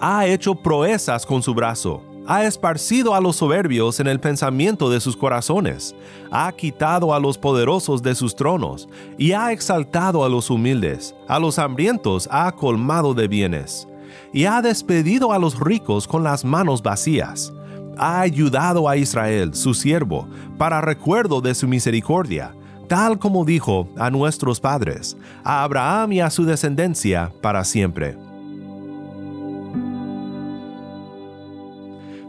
Ha 0.00 0.26
hecho 0.26 0.54
proezas 0.54 1.24
con 1.24 1.42
su 1.42 1.54
brazo, 1.54 2.02
ha 2.26 2.44
esparcido 2.44 3.14
a 3.14 3.20
los 3.20 3.36
soberbios 3.36 4.00
en 4.00 4.08
el 4.08 4.20
pensamiento 4.20 4.90
de 4.90 5.00
sus 5.00 5.16
corazones, 5.16 5.94
ha 6.30 6.50
quitado 6.52 7.14
a 7.14 7.20
los 7.20 7.38
poderosos 7.38 8.02
de 8.02 8.14
sus 8.14 8.34
tronos, 8.34 8.88
y 9.16 9.32
ha 9.32 9.52
exaltado 9.52 10.24
a 10.24 10.28
los 10.28 10.50
humildes, 10.50 11.14
a 11.28 11.38
los 11.38 11.58
hambrientos 11.58 12.28
ha 12.30 12.52
colmado 12.52 13.14
de 13.14 13.28
bienes 13.28 13.88
y 14.32 14.44
ha 14.44 14.62
despedido 14.62 15.32
a 15.32 15.38
los 15.38 15.58
ricos 15.58 16.06
con 16.06 16.24
las 16.24 16.44
manos 16.44 16.82
vacías. 16.82 17.52
Ha 17.98 18.20
ayudado 18.20 18.88
a 18.88 18.96
Israel, 18.96 19.54
su 19.54 19.74
siervo, 19.74 20.28
para 20.58 20.80
recuerdo 20.80 21.40
de 21.40 21.54
su 21.54 21.66
misericordia, 21.66 22.54
tal 22.88 23.18
como 23.18 23.44
dijo 23.44 23.88
a 23.96 24.10
nuestros 24.10 24.60
padres, 24.60 25.16
a 25.44 25.62
Abraham 25.62 26.12
y 26.12 26.20
a 26.20 26.30
su 26.30 26.44
descendencia 26.44 27.32
para 27.40 27.64
siempre. 27.64 28.16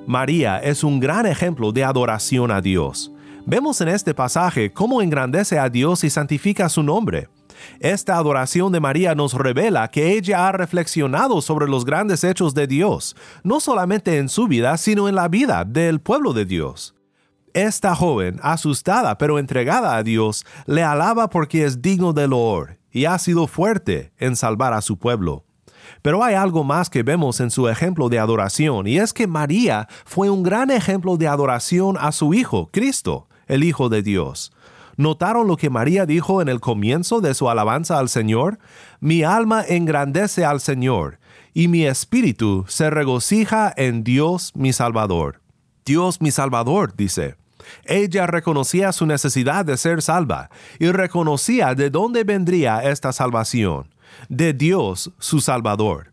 María 0.07 0.59
es 0.59 0.85
un 0.85 1.01
gran 1.01 1.25
ejemplo 1.25 1.73
de 1.73 1.83
adoración 1.83 2.49
a 2.49 2.61
Dios. 2.61 3.11
Vemos 3.45 3.81
en 3.81 3.89
este 3.89 4.13
pasaje 4.13 4.71
cómo 4.71 5.01
engrandece 5.01 5.59
a 5.59 5.69
Dios 5.69 6.05
y 6.05 6.09
santifica 6.09 6.69
su 6.69 6.81
nombre. 6.81 7.27
Esta 7.79 8.17
adoración 8.17 8.71
de 8.71 8.79
María 8.79 9.15
nos 9.15 9.33
revela 9.33 9.87
que 9.89 10.13
ella 10.13 10.47
ha 10.47 10.51
reflexionado 10.51 11.41
sobre 11.41 11.67
los 11.67 11.85
grandes 11.85 12.23
hechos 12.23 12.53
de 12.53 12.67
Dios, 12.67 13.15
no 13.43 13.59
solamente 13.59 14.17
en 14.17 14.29
su 14.29 14.47
vida, 14.47 14.77
sino 14.77 15.07
en 15.07 15.15
la 15.15 15.27
vida 15.27 15.65
del 15.65 15.99
pueblo 15.99 16.33
de 16.33 16.45
Dios. 16.45 16.95
Esta 17.53 17.95
joven, 17.95 18.39
asustada 18.43 19.17
pero 19.17 19.39
entregada 19.39 19.95
a 19.95 20.03
Dios, 20.03 20.45
le 20.65 20.83
alaba 20.83 21.29
porque 21.29 21.65
es 21.65 21.81
digno 21.81 22.13
de 22.13 22.27
loor 22.27 22.77
y 22.91 23.05
ha 23.05 23.17
sido 23.17 23.47
fuerte 23.47 24.11
en 24.17 24.35
salvar 24.35 24.73
a 24.73 24.81
su 24.81 24.97
pueblo. 24.97 25.43
Pero 26.01 26.23
hay 26.23 26.35
algo 26.35 26.63
más 26.63 26.89
que 26.89 27.03
vemos 27.03 27.39
en 27.39 27.51
su 27.51 27.67
ejemplo 27.67 28.09
de 28.09 28.19
adoración, 28.19 28.87
y 28.87 28.97
es 28.97 29.13
que 29.13 29.27
María 29.27 29.87
fue 30.05 30.29
un 30.29 30.43
gran 30.43 30.69
ejemplo 30.69 31.17
de 31.17 31.27
adoración 31.27 31.97
a 31.99 32.11
su 32.11 32.33
Hijo, 32.33 32.69
Cristo, 32.71 33.27
el 33.47 33.63
Hijo 33.63 33.89
de 33.89 34.03
Dios. 34.03 34.51
¿Notaron 34.97 35.47
lo 35.47 35.57
que 35.57 35.69
María 35.69 36.07
dijo 36.07 36.41
en 36.41 36.49
el 36.49 36.59
comienzo 36.59 37.21
de 37.21 37.35
su 37.35 37.49
alabanza 37.49 37.99
al 37.99 38.09
Señor? 38.09 38.57
Mi 38.99 39.21
alma 39.23 39.63
engrandece 39.63 40.43
al 40.43 40.59
Señor, 40.59 41.19
y 41.53 41.67
mi 41.67 41.85
espíritu 41.85 42.65
se 42.67 42.89
regocija 42.89 43.71
en 43.77 44.03
Dios 44.03 44.51
mi 44.55 44.73
Salvador. 44.73 45.41
Dios 45.85 46.19
mi 46.19 46.31
Salvador, 46.31 46.95
dice. 46.97 47.35
Ella 47.85 48.25
reconocía 48.25 48.91
su 48.91 49.05
necesidad 49.05 49.65
de 49.65 49.77
ser 49.77 50.01
salva 50.01 50.49
y 50.79 50.87
reconocía 50.87 51.75
de 51.75 51.91
dónde 51.91 52.23
vendría 52.23 52.79
esta 52.79 53.13
salvación, 53.13 53.93
de 54.29 54.53
Dios 54.53 55.11
su 55.19 55.41
Salvador. 55.41 56.11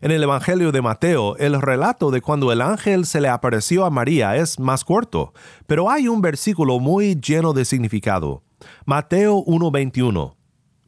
En 0.00 0.10
el 0.10 0.22
Evangelio 0.22 0.72
de 0.72 0.82
Mateo, 0.82 1.36
el 1.36 1.60
relato 1.60 2.10
de 2.10 2.20
cuando 2.20 2.52
el 2.52 2.60
ángel 2.60 3.06
se 3.06 3.20
le 3.20 3.28
apareció 3.28 3.84
a 3.84 3.90
María 3.90 4.36
es 4.36 4.58
más 4.58 4.84
corto, 4.84 5.32
pero 5.66 5.90
hay 5.90 6.08
un 6.08 6.20
versículo 6.20 6.78
muy 6.80 7.14
lleno 7.14 7.52
de 7.52 7.64
significado. 7.64 8.42
Mateo 8.84 9.36
1.21. 9.44 10.34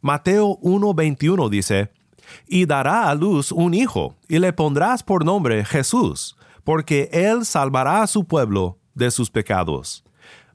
Mateo 0.00 0.58
1.21 0.60 1.48
dice, 1.48 1.90
Y 2.46 2.66
dará 2.66 3.08
a 3.08 3.14
luz 3.14 3.52
un 3.52 3.74
hijo, 3.74 4.16
y 4.28 4.38
le 4.38 4.52
pondrás 4.52 5.02
por 5.02 5.24
nombre 5.24 5.64
Jesús, 5.64 6.36
porque 6.64 7.08
él 7.12 7.44
salvará 7.44 8.02
a 8.02 8.06
su 8.06 8.24
pueblo 8.24 8.78
de 8.94 9.10
sus 9.10 9.30
pecados. 9.30 10.04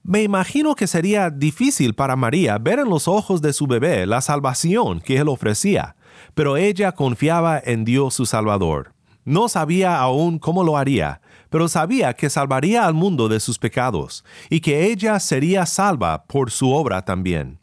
Me 0.04 0.24
imagino 0.24 0.74
que 0.74 0.88
sería 0.88 1.30
difícil 1.30 1.94
para 1.94 2.16
María 2.16 2.58
ver 2.58 2.80
en 2.80 2.90
los 2.90 3.08
ojos 3.08 3.42
de 3.42 3.54
su 3.54 3.68
bebé 3.68 4.08
la 4.08 4.22
salvación 4.22 5.00
que 5.00 5.18
él 5.18 5.28
ofrecía, 5.28 5.96
pero 6.34 6.58
ella 6.58 6.92
confiaba 6.94 7.62
en 7.64 7.86
Dios 7.86 8.14
su 8.14 8.26
Salvador. 8.26 8.94
No 9.24 9.50
sabía 9.50 10.00
aún 10.00 10.40
cómo 10.40 10.64
lo 10.64 10.78
haría, 10.78 11.22
pero 11.50 11.68
sabía 11.68 12.14
que 12.14 12.30
salvaría 12.30 12.86
al 12.86 12.94
mundo 12.94 13.28
de 13.28 13.40
sus 13.40 13.60
pecados 13.60 14.24
y 14.50 14.62
que 14.62 14.92
ella 14.92 15.20
sería 15.20 15.66
salva 15.66 16.26
por 16.26 16.50
su 16.50 16.72
obra 16.72 17.04
también. 17.04 17.60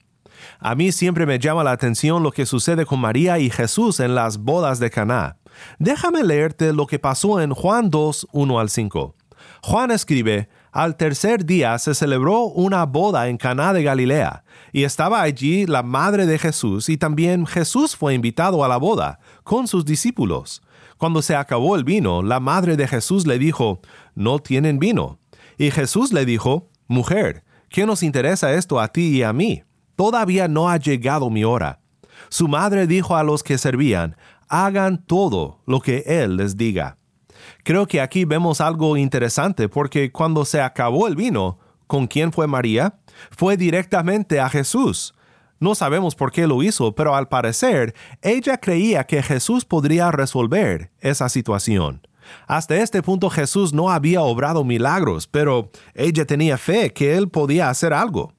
A 0.60 0.74
mí 0.74 0.92
siempre 0.92 1.26
me 1.26 1.38
llama 1.38 1.64
la 1.64 1.72
atención 1.72 2.22
lo 2.22 2.30
que 2.30 2.46
sucede 2.46 2.86
con 2.86 3.00
María 3.00 3.38
y 3.38 3.50
Jesús 3.50 4.00
en 4.00 4.14
las 4.14 4.38
bodas 4.38 4.78
de 4.78 4.90
Caná. 4.90 5.36
Déjame 5.78 6.22
leerte 6.22 6.72
lo 6.72 6.86
que 6.86 6.98
pasó 6.98 7.40
en 7.40 7.52
Juan 7.52 7.90
2, 7.90 8.28
1 8.32 8.60
al 8.60 8.70
5. 8.70 9.14
Juan 9.62 9.90
escribe, 9.90 10.48
al 10.72 10.96
tercer 10.96 11.44
día 11.44 11.78
se 11.78 11.94
celebró 11.94 12.44
una 12.44 12.84
boda 12.84 13.28
en 13.28 13.36
Caná 13.36 13.72
de 13.72 13.82
Galilea, 13.82 14.44
y 14.72 14.84
estaba 14.84 15.22
allí 15.22 15.66
la 15.66 15.82
madre 15.82 16.26
de 16.26 16.38
Jesús, 16.38 16.88
y 16.88 16.96
también 16.96 17.46
Jesús 17.46 17.96
fue 17.96 18.14
invitado 18.14 18.64
a 18.64 18.68
la 18.68 18.76
boda 18.76 19.18
con 19.44 19.66
sus 19.66 19.84
discípulos. 19.84 20.62
Cuando 20.98 21.22
se 21.22 21.36
acabó 21.36 21.76
el 21.76 21.84
vino, 21.84 22.22
la 22.22 22.40
madre 22.40 22.76
de 22.76 22.86
Jesús 22.86 23.26
le 23.26 23.38
dijo, 23.38 23.80
No 24.14 24.40
tienen 24.40 24.78
vino. 24.78 25.18
Y 25.56 25.70
Jesús 25.70 26.12
le 26.12 26.24
dijo, 26.24 26.70
Mujer, 26.86 27.44
¿qué 27.68 27.86
nos 27.86 28.02
interesa 28.02 28.52
esto 28.52 28.80
a 28.80 28.88
ti 28.88 29.16
y 29.16 29.22
a 29.22 29.32
mí? 29.32 29.62
Todavía 29.96 30.48
no 30.48 30.68
ha 30.68 30.76
llegado 30.76 31.30
mi 31.30 31.44
hora. 31.44 31.80
Su 32.28 32.46
madre 32.46 32.86
dijo 32.86 33.16
a 33.16 33.22
los 33.22 33.42
que 33.42 33.58
servían, 33.58 34.16
Hagan 34.48 35.04
todo 35.04 35.62
lo 35.66 35.80
que 35.80 36.04
Él 36.06 36.36
les 36.36 36.56
diga. 36.56 36.97
Creo 37.64 37.86
que 37.86 38.00
aquí 38.00 38.24
vemos 38.24 38.60
algo 38.60 38.96
interesante 38.96 39.68
porque 39.68 40.12
cuando 40.12 40.44
se 40.44 40.60
acabó 40.60 41.06
el 41.08 41.16
vino, 41.16 41.58
¿con 41.86 42.06
quién 42.06 42.32
fue 42.32 42.46
María? 42.46 42.98
Fue 43.30 43.56
directamente 43.56 44.40
a 44.40 44.48
Jesús. 44.48 45.14
No 45.60 45.74
sabemos 45.74 46.14
por 46.14 46.30
qué 46.30 46.46
lo 46.46 46.62
hizo, 46.62 46.94
pero 46.94 47.16
al 47.16 47.28
parecer 47.28 47.94
ella 48.22 48.58
creía 48.58 49.04
que 49.04 49.22
Jesús 49.22 49.64
podría 49.64 50.10
resolver 50.12 50.92
esa 51.00 51.28
situación. 51.28 52.06
Hasta 52.46 52.76
este 52.76 53.02
punto 53.02 53.30
Jesús 53.30 53.72
no 53.72 53.90
había 53.90 54.22
obrado 54.22 54.64
milagros, 54.64 55.26
pero 55.26 55.70
ella 55.94 56.26
tenía 56.26 56.58
fe 56.58 56.92
que 56.92 57.16
él 57.16 57.28
podía 57.28 57.70
hacer 57.70 57.92
algo. 57.92 58.32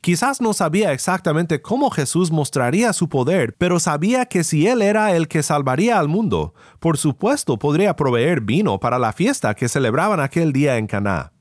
Quizás 0.00 0.40
no 0.40 0.52
sabía 0.52 0.92
exactamente 0.92 1.62
cómo 1.62 1.90
Jesús 1.90 2.30
mostraría 2.30 2.92
su 2.92 3.08
poder, 3.08 3.54
pero 3.58 3.80
sabía 3.80 4.26
que 4.26 4.44
si 4.44 4.66
Él 4.66 4.82
era 4.82 5.14
el 5.14 5.28
que 5.28 5.42
salvaría 5.42 5.98
al 5.98 6.08
mundo, 6.08 6.54
por 6.80 6.98
supuesto 6.98 7.58
podría 7.58 7.96
proveer 7.96 8.40
vino 8.40 8.80
para 8.80 8.98
la 8.98 9.12
fiesta 9.12 9.54
que 9.54 9.68
celebraban 9.68 10.20
aquel 10.20 10.52
día 10.52 10.76
en 10.76 10.86
Caná. 10.86 11.32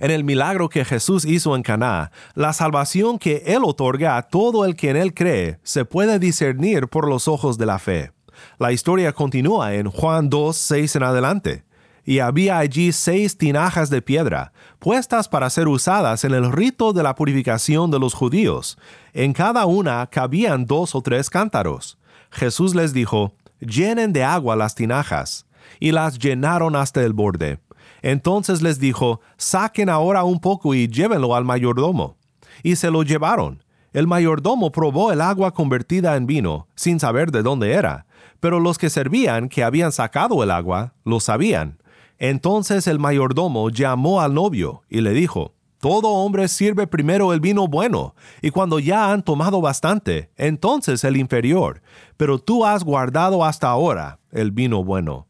En 0.00 0.10
el 0.10 0.24
milagro 0.24 0.68
que 0.68 0.84
Jesús 0.84 1.24
hizo 1.24 1.56
en 1.56 1.62
Caná, 1.62 2.10
la 2.34 2.52
salvación 2.52 3.18
que 3.18 3.42
Él 3.46 3.62
otorga 3.64 4.16
a 4.16 4.22
todo 4.22 4.64
el 4.64 4.76
que 4.76 4.90
en 4.90 4.96
Él 4.96 5.14
cree 5.14 5.58
se 5.62 5.84
puede 5.84 6.18
discernir 6.18 6.88
por 6.88 7.08
los 7.08 7.28
ojos 7.28 7.58
de 7.58 7.66
la 7.66 7.78
fe. 7.78 8.12
La 8.58 8.72
historia 8.72 9.12
continúa 9.12 9.74
en 9.74 9.90
Juan 9.90 10.30
2, 10.30 10.56
6 10.56 10.96
en 10.96 11.02
adelante. 11.02 11.64
Y 12.08 12.20
había 12.20 12.56
allí 12.56 12.90
seis 12.92 13.36
tinajas 13.36 13.90
de 13.90 14.00
piedra, 14.00 14.54
puestas 14.78 15.28
para 15.28 15.50
ser 15.50 15.68
usadas 15.68 16.24
en 16.24 16.32
el 16.32 16.50
rito 16.50 16.94
de 16.94 17.02
la 17.02 17.14
purificación 17.14 17.90
de 17.90 17.98
los 17.98 18.14
judíos. 18.14 18.78
En 19.12 19.34
cada 19.34 19.66
una 19.66 20.06
cabían 20.06 20.64
dos 20.64 20.94
o 20.94 21.02
tres 21.02 21.28
cántaros. 21.28 21.98
Jesús 22.30 22.74
les 22.74 22.94
dijo, 22.94 23.34
llenen 23.60 24.14
de 24.14 24.24
agua 24.24 24.56
las 24.56 24.74
tinajas, 24.74 25.44
y 25.80 25.92
las 25.92 26.18
llenaron 26.18 26.76
hasta 26.76 27.02
el 27.02 27.12
borde. 27.12 27.60
Entonces 28.00 28.62
les 28.62 28.80
dijo, 28.80 29.20
saquen 29.36 29.90
ahora 29.90 30.24
un 30.24 30.40
poco 30.40 30.72
y 30.74 30.88
llévenlo 30.88 31.34
al 31.34 31.44
mayordomo. 31.44 32.16
Y 32.62 32.76
se 32.76 32.90
lo 32.90 33.02
llevaron. 33.02 33.62
El 33.92 34.06
mayordomo 34.06 34.72
probó 34.72 35.12
el 35.12 35.20
agua 35.20 35.52
convertida 35.52 36.16
en 36.16 36.26
vino, 36.26 36.68
sin 36.74 37.00
saber 37.00 37.32
de 37.32 37.42
dónde 37.42 37.72
era, 37.72 38.06
pero 38.40 38.60
los 38.60 38.78
que 38.78 38.88
servían, 38.88 39.50
que 39.50 39.64
habían 39.64 39.92
sacado 39.92 40.42
el 40.42 40.50
agua, 40.50 40.94
lo 41.04 41.20
sabían. 41.20 41.77
Entonces 42.18 42.86
el 42.86 42.98
mayordomo 42.98 43.70
llamó 43.70 44.20
al 44.20 44.34
novio 44.34 44.82
y 44.88 45.00
le 45.00 45.12
dijo, 45.12 45.54
Todo 45.78 46.08
hombre 46.08 46.48
sirve 46.48 46.86
primero 46.86 47.32
el 47.32 47.40
vino 47.40 47.68
bueno, 47.68 48.14
y 48.42 48.50
cuando 48.50 48.80
ya 48.80 49.12
han 49.12 49.22
tomado 49.22 49.60
bastante, 49.60 50.30
entonces 50.36 51.04
el 51.04 51.16
inferior, 51.16 51.82
pero 52.16 52.38
tú 52.38 52.64
has 52.64 52.82
guardado 52.82 53.44
hasta 53.44 53.68
ahora 53.68 54.18
el 54.32 54.50
vino 54.50 54.82
bueno. 54.82 55.28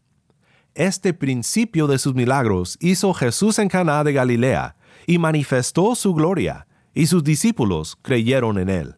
Este 0.74 1.12
principio 1.12 1.86
de 1.86 1.98
sus 1.98 2.14
milagros 2.14 2.78
hizo 2.80 3.12
Jesús 3.12 3.58
en 3.58 3.68
Caná 3.68 4.04
de 4.04 4.12
Galilea, 4.12 4.76
y 5.06 5.18
manifestó 5.18 5.94
su 5.94 6.14
gloria, 6.14 6.66
y 6.94 7.06
sus 7.06 7.24
discípulos 7.24 7.98
creyeron 8.02 8.58
en 8.58 8.68
él. 8.68 8.96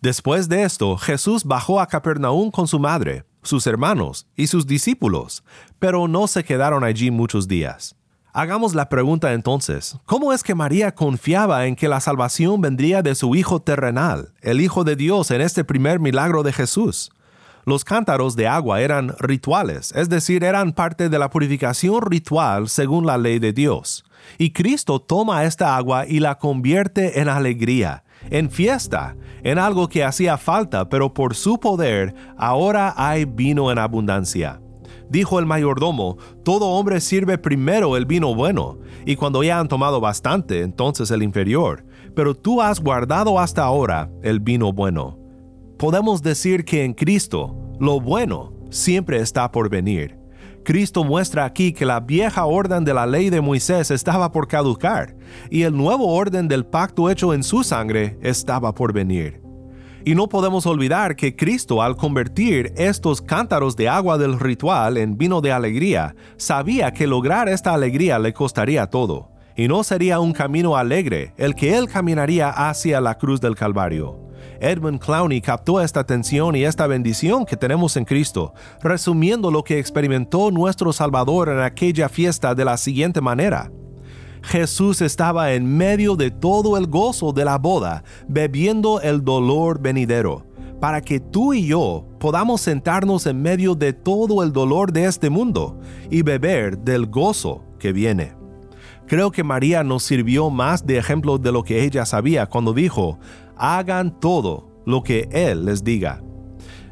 Después 0.00 0.48
de 0.48 0.62
esto, 0.62 0.96
Jesús 0.96 1.44
bajó 1.44 1.80
a 1.80 1.86
Capernaum 1.86 2.50
con 2.50 2.68
su 2.68 2.78
madre, 2.78 3.24
sus 3.48 3.66
hermanos 3.66 4.26
y 4.36 4.46
sus 4.46 4.66
discípulos, 4.66 5.42
pero 5.78 6.06
no 6.06 6.28
se 6.28 6.44
quedaron 6.44 6.84
allí 6.84 7.10
muchos 7.10 7.48
días. 7.48 7.96
Hagamos 8.32 8.74
la 8.74 8.88
pregunta 8.88 9.32
entonces, 9.32 9.96
¿cómo 10.04 10.32
es 10.32 10.44
que 10.44 10.54
María 10.54 10.94
confiaba 10.94 11.66
en 11.66 11.74
que 11.74 11.88
la 11.88 11.98
salvación 11.98 12.60
vendría 12.60 13.02
de 13.02 13.14
su 13.14 13.34
Hijo 13.34 13.60
terrenal, 13.60 14.32
el 14.42 14.60
Hijo 14.60 14.84
de 14.84 14.94
Dios 14.94 15.32
en 15.32 15.40
este 15.40 15.64
primer 15.64 15.98
milagro 15.98 16.42
de 16.44 16.52
Jesús? 16.52 17.10
Los 17.64 17.84
cántaros 17.84 18.36
de 18.36 18.46
agua 18.46 18.80
eran 18.80 19.14
rituales, 19.18 19.92
es 19.96 20.08
decir, 20.08 20.44
eran 20.44 20.72
parte 20.72 21.08
de 21.08 21.18
la 21.18 21.30
purificación 21.30 22.02
ritual 22.02 22.68
según 22.68 23.06
la 23.06 23.18
ley 23.18 23.38
de 23.38 23.52
Dios. 23.52 24.04
Y 24.38 24.52
Cristo 24.52 25.00
toma 25.00 25.44
esta 25.44 25.76
agua 25.76 26.06
y 26.06 26.20
la 26.20 26.38
convierte 26.38 27.20
en 27.20 27.28
alegría, 27.28 28.04
en 28.30 28.50
fiesta, 28.50 29.16
en 29.42 29.58
algo 29.58 29.88
que 29.88 30.04
hacía 30.04 30.36
falta, 30.36 30.88
pero 30.88 31.12
por 31.12 31.34
su 31.34 31.58
poder 31.58 32.14
ahora 32.36 32.94
hay 32.96 33.24
vino 33.24 33.70
en 33.70 33.78
abundancia. 33.78 34.60
Dijo 35.10 35.38
el 35.38 35.46
mayordomo, 35.46 36.18
todo 36.44 36.66
hombre 36.66 37.00
sirve 37.00 37.38
primero 37.38 37.96
el 37.96 38.04
vino 38.04 38.34
bueno, 38.34 38.78
y 39.06 39.16
cuando 39.16 39.42
ya 39.42 39.58
han 39.58 39.68
tomado 39.68 40.00
bastante, 40.00 40.62
entonces 40.62 41.10
el 41.10 41.22
inferior, 41.22 41.84
pero 42.14 42.34
tú 42.34 42.60
has 42.60 42.80
guardado 42.80 43.38
hasta 43.38 43.62
ahora 43.62 44.10
el 44.22 44.40
vino 44.40 44.72
bueno. 44.72 45.18
Podemos 45.78 46.22
decir 46.22 46.64
que 46.64 46.84
en 46.84 46.92
Cristo, 46.92 47.56
lo 47.78 48.00
bueno 48.00 48.52
siempre 48.70 49.20
está 49.20 49.50
por 49.50 49.70
venir. 49.70 50.17
Cristo 50.68 51.02
muestra 51.02 51.46
aquí 51.46 51.72
que 51.72 51.86
la 51.86 51.98
vieja 51.98 52.44
orden 52.44 52.84
de 52.84 52.92
la 52.92 53.06
ley 53.06 53.30
de 53.30 53.40
Moisés 53.40 53.90
estaba 53.90 54.32
por 54.32 54.48
caducar 54.48 55.16
y 55.50 55.62
el 55.62 55.74
nuevo 55.74 56.12
orden 56.12 56.46
del 56.46 56.66
pacto 56.66 57.08
hecho 57.08 57.32
en 57.32 57.42
su 57.42 57.64
sangre 57.64 58.18
estaba 58.20 58.74
por 58.74 58.92
venir. 58.92 59.40
Y 60.04 60.14
no 60.14 60.28
podemos 60.28 60.66
olvidar 60.66 61.16
que 61.16 61.34
Cristo 61.34 61.80
al 61.80 61.96
convertir 61.96 62.74
estos 62.76 63.22
cántaros 63.22 63.76
de 63.76 63.88
agua 63.88 64.18
del 64.18 64.38
ritual 64.38 64.98
en 64.98 65.16
vino 65.16 65.40
de 65.40 65.52
alegría, 65.52 66.14
sabía 66.36 66.92
que 66.92 67.06
lograr 67.06 67.48
esta 67.48 67.72
alegría 67.72 68.18
le 68.18 68.34
costaría 68.34 68.88
todo, 68.88 69.30
y 69.58 69.66
no 69.66 69.82
sería 69.82 70.20
un 70.20 70.32
camino 70.32 70.76
alegre 70.76 71.34
el 71.36 71.56
que 71.56 71.76
él 71.76 71.88
caminaría 71.88 72.48
hacia 72.48 73.00
la 73.00 73.18
cruz 73.18 73.40
del 73.40 73.56
Calvario. 73.56 74.16
Edmund 74.60 75.00
Clowney 75.00 75.40
captó 75.40 75.80
esta 75.80 76.04
tensión 76.04 76.54
y 76.54 76.62
esta 76.62 76.86
bendición 76.86 77.44
que 77.44 77.56
tenemos 77.56 77.96
en 77.96 78.04
Cristo, 78.04 78.54
resumiendo 78.80 79.50
lo 79.50 79.64
que 79.64 79.80
experimentó 79.80 80.52
nuestro 80.52 80.92
Salvador 80.92 81.48
en 81.48 81.58
aquella 81.58 82.08
fiesta 82.08 82.54
de 82.54 82.64
la 82.64 82.76
siguiente 82.76 83.20
manera. 83.20 83.72
Jesús 84.42 85.02
estaba 85.02 85.52
en 85.52 85.76
medio 85.76 86.14
de 86.14 86.30
todo 86.30 86.76
el 86.76 86.86
gozo 86.86 87.32
de 87.32 87.44
la 87.44 87.58
boda, 87.58 88.04
bebiendo 88.28 89.00
el 89.00 89.24
dolor 89.24 89.80
venidero, 89.80 90.46
para 90.80 91.00
que 91.00 91.18
tú 91.18 91.52
y 91.52 91.66
yo 91.66 92.06
podamos 92.20 92.60
sentarnos 92.60 93.26
en 93.26 93.42
medio 93.42 93.74
de 93.74 93.92
todo 93.92 94.44
el 94.44 94.52
dolor 94.52 94.92
de 94.92 95.06
este 95.06 95.30
mundo 95.30 95.80
y 96.10 96.22
beber 96.22 96.78
del 96.78 97.06
gozo 97.06 97.64
que 97.80 97.92
viene. 97.92 98.37
Creo 99.08 99.30
que 99.30 99.42
María 99.42 99.82
nos 99.82 100.02
sirvió 100.02 100.50
más 100.50 100.86
de 100.86 100.98
ejemplo 100.98 101.38
de 101.38 101.50
lo 101.50 101.64
que 101.64 101.82
ella 101.82 102.04
sabía 102.04 102.44
cuando 102.44 102.74
dijo, 102.74 103.18
hagan 103.56 104.20
todo 104.20 104.68
lo 104.84 105.02
que 105.02 105.30
Él 105.32 105.64
les 105.64 105.82
diga. 105.82 106.22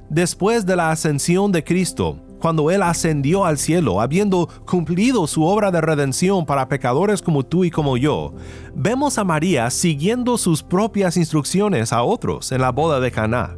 Después 0.08 0.64
de 0.64 0.76
la 0.76 0.90
ascensión 0.90 1.52
de 1.52 1.62
Cristo, 1.62 2.22
cuando 2.38 2.70
Él 2.70 2.82
ascendió 2.82 3.44
al 3.44 3.58
cielo, 3.58 4.00
habiendo 4.00 4.48
cumplido 4.64 5.26
su 5.26 5.44
obra 5.44 5.70
de 5.70 5.82
redención 5.82 6.46
para 6.46 6.68
pecadores 6.68 7.20
como 7.20 7.44
tú 7.44 7.64
y 7.64 7.70
como 7.70 7.98
yo, 7.98 8.32
vemos 8.74 9.18
a 9.18 9.24
María 9.24 9.68
siguiendo 9.68 10.38
sus 10.38 10.62
propias 10.62 11.18
instrucciones 11.18 11.92
a 11.92 12.02
otros 12.02 12.50
en 12.50 12.62
la 12.62 12.70
boda 12.70 12.98
de 12.98 13.10
Caná. 13.10 13.56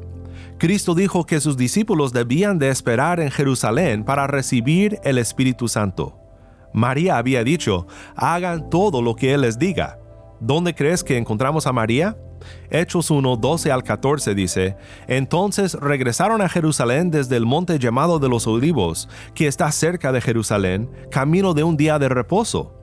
Cristo 0.59 0.97
dijo 0.97 1.25
que 1.25 1.41
sus 1.41 1.57
discípulos 1.57 2.13
debían 2.13 2.59
de 2.59 2.71
esperar 2.71 3.21
en 3.21 3.31
Jerusalén 3.31 4.03
para 4.03 4.27
recibir 4.27 4.99
el 5.05 5.19
Espíritu 5.19 5.69
Santo. 5.69 6.18
María 6.73 7.19
había 7.19 7.45
dicho, 7.45 7.87
hagan 8.15 8.71
todo 8.71 9.03
lo 9.03 9.15
que 9.15 9.35
Él 9.35 9.43
les 9.43 9.59
diga. 9.59 9.99
¿Dónde 10.41 10.75
crees 10.75 11.03
que 11.03 11.17
encontramos 11.17 11.67
a 11.67 11.73
María? 11.73 12.17
Hechos 12.71 13.11
1, 13.11 13.37
12 13.37 13.73
al 13.73 13.83
14 13.83 14.35
dice, 14.35 14.77
Entonces 15.07 15.75
regresaron 15.75 16.41
a 16.41 16.49
Jerusalén 16.49 17.11
desde 17.11 17.37
el 17.37 17.47
monte 17.47 17.79
llamado 17.79 18.19
de 18.19 18.29
los 18.29 18.47
olivos, 18.47 19.09
que 19.35 19.47
está 19.47 19.71
cerca 19.73 20.13
de 20.13 20.21
Jerusalén, 20.21 20.91
camino 21.11 21.55
de 21.55 21.65
un 21.65 21.77
día 21.77 21.99
de 21.99 22.09
reposo. 22.09 22.75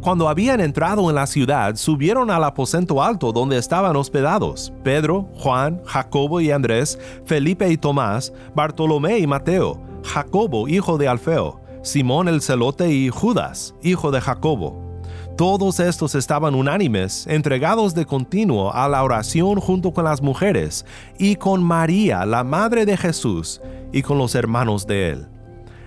Cuando 0.00 0.28
habían 0.28 0.60
entrado 0.60 1.08
en 1.08 1.16
la 1.16 1.26
ciudad, 1.26 1.76
subieron 1.76 2.30
al 2.30 2.44
aposento 2.44 3.02
alto 3.02 3.32
donde 3.32 3.56
estaban 3.56 3.96
hospedados 3.96 4.70
Pedro, 4.82 5.30
Juan, 5.34 5.80
Jacobo 5.86 6.42
y 6.42 6.50
Andrés, 6.50 6.98
Felipe 7.24 7.70
y 7.70 7.78
Tomás, 7.78 8.32
Bartolomé 8.54 9.18
y 9.18 9.26
Mateo, 9.26 9.80
Jacobo, 10.04 10.68
hijo 10.68 10.98
de 10.98 11.08
Alfeo, 11.08 11.63
Simón 11.84 12.28
el 12.28 12.40
celote 12.40 12.90
y 12.90 13.10
Judas, 13.10 13.74
hijo 13.82 14.10
de 14.10 14.22
Jacobo. 14.22 15.02
Todos 15.36 15.80
estos 15.80 16.14
estaban 16.14 16.54
unánimes, 16.54 17.26
entregados 17.26 17.94
de 17.94 18.06
continuo 18.06 18.72
a 18.72 18.88
la 18.88 19.04
oración 19.04 19.60
junto 19.60 19.92
con 19.92 20.04
las 20.04 20.22
mujeres, 20.22 20.86
y 21.18 21.36
con 21.36 21.62
María, 21.62 22.24
la 22.24 22.42
madre 22.42 22.86
de 22.86 22.96
Jesús, 22.96 23.60
y 23.92 24.00
con 24.00 24.16
los 24.16 24.34
hermanos 24.34 24.86
de 24.86 25.10
él. 25.10 25.28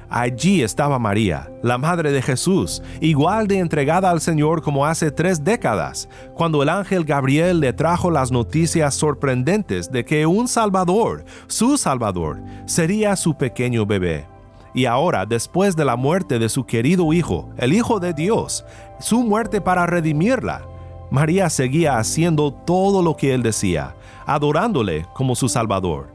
Allí 0.08 0.62
estaba 0.62 1.00
María, 1.00 1.50
la 1.64 1.80
madre 1.80 2.12
de 2.12 2.22
Jesús, 2.22 2.84
igual 3.02 3.48
de 3.48 3.58
entregada 3.58 4.12
al 4.12 4.22
Señor 4.22 4.62
como 4.62 4.86
hace 4.86 5.10
tres 5.10 5.44
décadas, 5.44 6.08
cuando 6.36 6.62
el 6.62 6.70
ángel 6.70 7.06
Gabriel 7.06 7.60
le 7.60 7.74
trajo 7.74 8.12
las 8.12 8.32
noticias 8.32 8.94
sorprendentes 8.94 9.92
de 9.92 10.06
que 10.06 10.28
un 10.28 10.48
Salvador, 10.48 11.26
su 11.48 11.76
Salvador, 11.76 12.40
sería 12.68 13.16
su 13.16 13.36
pequeño 13.36 13.88
bebé. 13.88 14.37
Y 14.78 14.86
ahora, 14.86 15.26
después 15.26 15.76
de 15.76 15.86
la 15.86 15.96
muerte 15.96 16.38
de 16.38 16.50
su 16.50 16.63
querido 16.63 17.12
Hijo, 17.12 17.50
el 17.58 17.74
Hijo 17.74 18.00
de 18.00 18.13
Dios, 18.13 18.63
su 19.00 19.24
muerte 19.24 19.60
para 19.60 19.88
redimirla, 19.88 20.68
María 21.10 21.50
seguía 21.50 21.98
haciendo 21.98 22.54
todo 22.54 23.02
lo 23.02 23.18
que 23.18 23.34
él 23.34 23.42
decía, 23.42 23.96
adorándole 24.28 25.08
como 25.16 25.36
su 25.36 25.50
Salvador. 25.50 26.13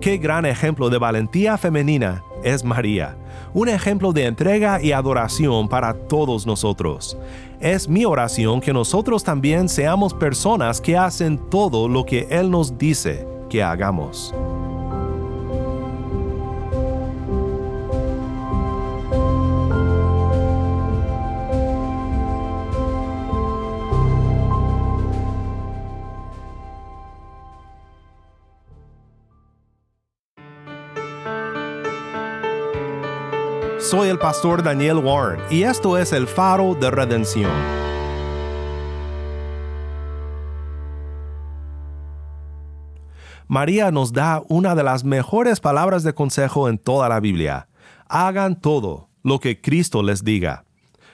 Qué 0.00 0.16
gran 0.16 0.46
ejemplo 0.46 0.88
de 0.88 0.96
valentía 0.96 1.58
femenina 1.58 2.22
es 2.42 2.64
María, 2.64 3.14
un 3.52 3.68
ejemplo 3.68 4.14
de 4.14 4.24
entrega 4.24 4.80
y 4.80 4.92
adoración 4.92 5.68
para 5.68 5.92
todos 5.92 6.46
nosotros. 6.46 7.18
Es 7.60 7.90
mi 7.90 8.06
oración 8.06 8.62
que 8.62 8.72
nosotros 8.72 9.22
también 9.22 9.68
seamos 9.68 10.14
personas 10.14 10.80
que 10.80 10.96
hacen 10.96 11.36
todo 11.50 11.86
lo 11.88 12.06
que 12.06 12.26
Él 12.30 12.50
nos 12.50 12.78
dice 12.78 13.28
que 13.50 13.62
hagamos. 13.62 14.34
Soy 33.90 34.10
el 34.10 34.18
pastor 34.18 34.62
Daniel 34.62 34.98
Warren 34.98 35.40
y 35.48 35.62
esto 35.62 35.96
es 35.96 36.12
el 36.12 36.26
faro 36.26 36.74
de 36.74 36.90
redención. 36.90 37.50
María 43.46 43.90
nos 43.90 44.12
da 44.12 44.42
una 44.50 44.74
de 44.74 44.82
las 44.82 45.04
mejores 45.04 45.60
palabras 45.60 46.02
de 46.02 46.12
consejo 46.12 46.68
en 46.68 46.76
toda 46.76 47.08
la 47.08 47.18
Biblia. 47.18 47.70
Hagan 48.10 48.60
todo 48.60 49.08
lo 49.22 49.40
que 49.40 49.58
Cristo 49.58 50.02
les 50.02 50.22
diga. 50.22 50.66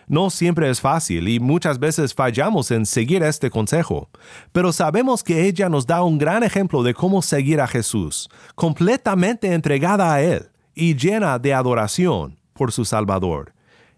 No 0.09 0.29
siempre 0.29 0.69
es 0.69 0.81
fácil 0.81 1.29
y 1.29 1.39
muchas 1.39 1.79
veces 1.79 2.13
fallamos 2.13 2.73
en 2.73 2.87
seguir 2.87 3.23
este 3.23 3.51
consejo, 3.51 4.09
pero 4.51 4.73
sabemos 4.73 5.23
que 5.23 5.47
ella 5.47 5.69
nos 5.69 5.87
da 5.87 6.03
un 6.03 6.19
gran 6.19 6.43
ejemplo 6.43 6.83
de 6.83 6.93
cómo 6.93 7.23
seguir 7.23 7.61
a 7.61 7.69
Jesús, 7.69 8.29
completamente 8.57 9.55
entregada 9.55 10.13
a 10.13 10.23
Él 10.23 10.51
y 10.75 10.97
llena 10.97 11.39
de 11.39 11.55
adoración 11.55 12.43
por 12.55 12.73
su 12.73 12.85
Salvador. 12.85 13.53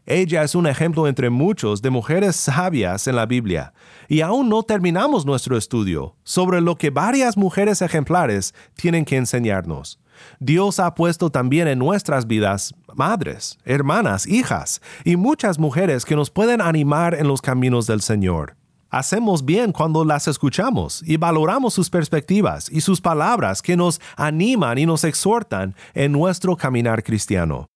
Ella 0.06 0.44
es 0.44 0.54
un 0.54 0.68
ejemplo 0.68 1.08
entre 1.08 1.30
muchos 1.30 1.82
de 1.82 1.90
mujeres 1.90 2.36
sabias 2.36 3.08
en 3.08 3.16
la 3.16 3.26
Biblia, 3.26 3.72
y 4.08 4.20
aún 4.20 4.48
no 4.48 4.62
terminamos 4.62 5.26
nuestro 5.26 5.56
estudio 5.56 6.14
sobre 6.22 6.60
lo 6.60 6.76
que 6.76 6.90
varias 6.90 7.36
mujeres 7.36 7.82
ejemplares 7.82 8.54
tienen 8.76 9.04
que 9.04 9.16
enseñarnos. 9.16 9.98
Dios 10.38 10.78
ha 10.78 10.94
puesto 10.94 11.30
también 11.30 11.66
en 11.66 11.80
nuestras 11.80 12.26
vidas 12.26 12.74
madres, 12.94 13.58
hermanas, 13.64 14.26
hijas 14.26 14.80
y 15.04 15.16
muchas 15.16 15.58
mujeres 15.58 16.04
que 16.04 16.16
nos 16.16 16.30
pueden 16.30 16.60
animar 16.60 17.14
en 17.14 17.26
los 17.26 17.42
caminos 17.42 17.86
del 17.86 18.00
Señor. 18.00 18.56
Hacemos 18.88 19.44
bien 19.44 19.72
cuando 19.72 20.04
las 20.04 20.28
escuchamos 20.28 21.02
y 21.04 21.16
valoramos 21.16 21.74
sus 21.74 21.90
perspectivas 21.90 22.70
y 22.70 22.80
sus 22.80 23.00
palabras 23.00 23.60
que 23.60 23.76
nos 23.76 24.00
animan 24.16 24.78
y 24.78 24.86
nos 24.86 25.02
exhortan 25.02 25.74
en 25.94 26.12
nuestro 26.12 26.56
caminar 26.56 27.02
cristiano. 27.02 27.66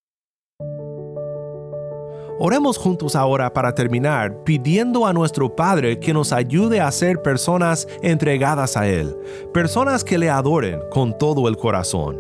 Oremos 2.43 2.79
juntos 2.79 3.17
ahora 3.17 3.53
para 3.53 3.75
terminar 3.75 4.45
pidiendo 4.45 5.05
a 5.05 5.13
nuestro 5.13 5.55
Padre 5.55 6.01
que 6.01 6.15
nos 6.15 6.33
ayude 6.33 6.81
a 6.81 6.91
ser 6.91 7.21
personas 7.21 7.87
entregadas 8.01 8.79
a 8.79 8.89
Él, 8.89 9.15
personas 9.53 10.03
que 10.03 10.17
le 10.17 10.31
adoren 10.31 10.81
con 10.91 11.19
todo 11.19 11.49
el 11.49 11.59
corazón. 11.59 12.19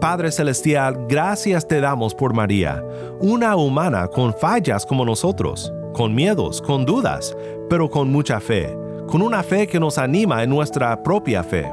Padre 0.00 0.32
Celestial, 0.32 1.04
gracias 1.10 1.68
te 1.68 1.82
damos 1.82 2.14
por 2.14 2.32
María, 2.32 2.82
una 3.20 3.54
humana 3.54 4.08
con 4.08 4.32
fallas 4.32 4.86
como 4.86 5.04
nosotros, 5.04 5.70
con 5.92 6.14
miedos, 6.14 6.62
con 6.62 6.86
dudas, 6.86 7.36
pero 7.68 7.90
con 7.90 8.10
mucha 8.10 8.40
fe, 8.40 8.74
con 9.08 9.20
una 9.20 9.42
fe 9.42 9.66
que 9.66 9.78
nos 9.78 9.98
anima 9.98 10.42
en 10.42 10.48
nuestra 10.48 11.02
propia 11.02 11.44
fe. 11.44 11.70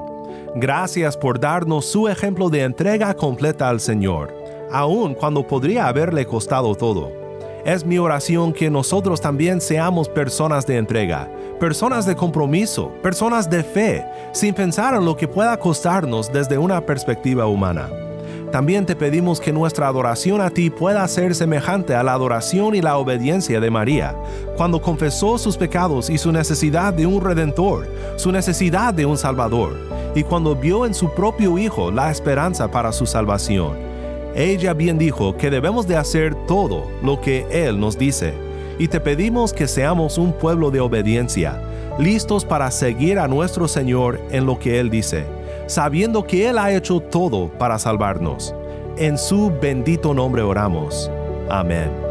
Gracias 0.55 1.15
por 1.15 1.39
darnos 1.39 1.85
su 1.85 2.09
ejemplo 2.09 2.49
de 2.49 2.63
entrega 2.63 3.13
completa 3.13 3.69
al 3.69 3.79
Señor, 3.79 4.35
aun 4.73 5.13
cuando 5.13 5.47
podría 5.47 5.87
haberle 5.87 6.25
costado 6.25 6.75
todo. 6.75 7.20
Es 7.63 7.85
mi 7.85 7.99
oración 7.99 8.53
que 8.53 8.71
nosotros 8.71 9.21
también 9.21 9.61
seamos 9.61 10.09
personas 10.09 10.65
de 10.65 10.77
entrega, 10.77 11.29
personas 11.59 12.07
de 12.07 12.15
compromiso, 12.15 12.91
personas 13.03 13.51
de 13.51 13.63
fe, 13.63 14.03
sin 14.31 14.55
pensar 14.55 14.95
en 14.95 15.05
lo 15.05 15.15
que 15.15 15.27
pueda 15.27 15.55
costarnos 15.57 16.33
desde 16.33 16.57
una 16.57 16.81
perspectiva 16.81 17.45
humana. 17.45 17.87
También 18.51 18.87
te 18.87 18.95
pedimos 18.95 19.39
que 19.39 19.53
nuestra 19.53 19.87
adoración 19.87 20.41
a 20.41 20.49
ti 20.49 20.71
pueda 20.71 21.07
ser 21.07 21.35
semejante 21.35 21.93
a 21.93 22.01
la 22.01 22.13
adoración 22.13 22.73
y 22.73 22.81
la 22.81 22.97
obediencia 22.97 23.59
de 23.59 23.69
María, 23.69 24.15
cuando 24.57 24.81
confesó 24.81 25.37
sus 25.37 25.55
pecados 25.55 26.09
y 26.09 26.17
su 26.17 26.31
necesidad 26.31 26.91
de 26.91 27.05
un 27.05 27.21
redentor, 27.23 27.87
su 28.15 28.31
necesidad 28.31 28.91
de 28.91 29.05
un 29.05 29.19
salvador, 29.19 29.77
y 30.15 30.23
cuando 30.23 30.55
vio 30.55 30.87
en 30.87 30.95
su 30.95 31.13
propio 31.13 31.59
Hijo 31.59 31.91
la 31.91 32.09
esperanza 32.09 32.71
para 32.71 32.91
su 32.91 33.05
salvación 33.05 33.90
ella 34.35 34.73
bien 34.73 34.97
dijo 34.97 35.35
que 35.37 35.49
debemos 35.49 35.87
de 35.87 35.97
hacer 35.97 36.35
todo 36.47 36.87
lo 37.03 37.19
que 37.19 37.45
Él 37.51 37.79
nos 37.79 37.97
dice, 37.97 38.33
y 38.79 38.87
te 38.87 38.99
pedimos 38.99 39.53
que 39.53 39.67
seamos 39.67 40.17
un 40.17 40.33
pueblo 40.33 40.71
de 40.71 40.79
obediencia, 40.79 41.61
listos 41.99 42.45
para 42.45 42.71
seguir 42.71 43.19
a 43.19 43.27
nuestro 43.27 43.67
Señor 43.67 44.19
en 44.31 44.45
lo 44.45 44.57
que 44.57 44.79
Él 44.79 44.89
dice, 44.89 45.25
sabiendo 45.67 46.23
que 46.25 46.49
Él 46.49 46.57
ha 46.57 46.73
hecho 46.73 46.99
todo 46.99 47.49
para 47.49 47.77
salvarnos. 47.77 48.55
En 48.97 49.17
su 49.17 49.51
bendito 49.61 50.13
nombre 50.13 50.41
oramos. 50.41 51.09
Amén. 51.49 52.10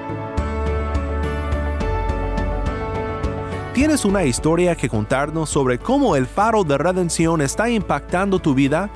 ¿Tienes 3.81 4.05
una 4.05 4.23
historia 4.25 4.75
que 4.75 4.87
contarnos 4.87 5.49
sobre 5.49 5.79
cómo 5.79 6.15
el 6.15 6.27
faro 6.27 6.63
de 6.63 6.77
redención 6.77 7.41
está 7.41 7.67
impactando 7.67 8.37
tu 8.37 8.53
vida? 8.53 8.91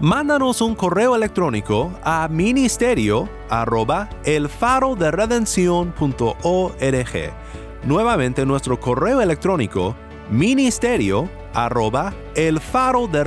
Mándanos 0.00 0.62
un 0.62 0.74
correo 0.74 1.14
electrónico 1.14 1.92
a 2.02 2.26
ministerio 2.26 3.28
arroba 3.50 4.08
el 4.24 4.48
faro 4.48 4.96
de 4.96 5.10
Nuevamente 7.84 8.46
nuestro 8.46 8.80
correo 8.80 9.20
electrónico 9.20 9.94
ministerio 10.30 11.28
arroba 11.52 12.14
el 12.34 12.60
faro 12.60 13.08
de 13.08 13.22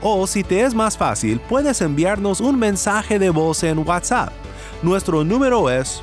O 0.00 0.26
si 0.26 0.42
te 0.42 0.62
es 0.62 0.74
más 0.74 0.96
fácil, 0.96 1.38
puedes 1.38 1.82
enviarnos 1.82 2.40
un 2.40 2.58
mensaje 2.58 3.18
de 3.18 3.28
voz 3.28 3.62
en 3.62 3.86
WhatsApp. 3.86 4.32
Nuestro 4.82 5.22
número 5.22 5.68
es 5.68 6.02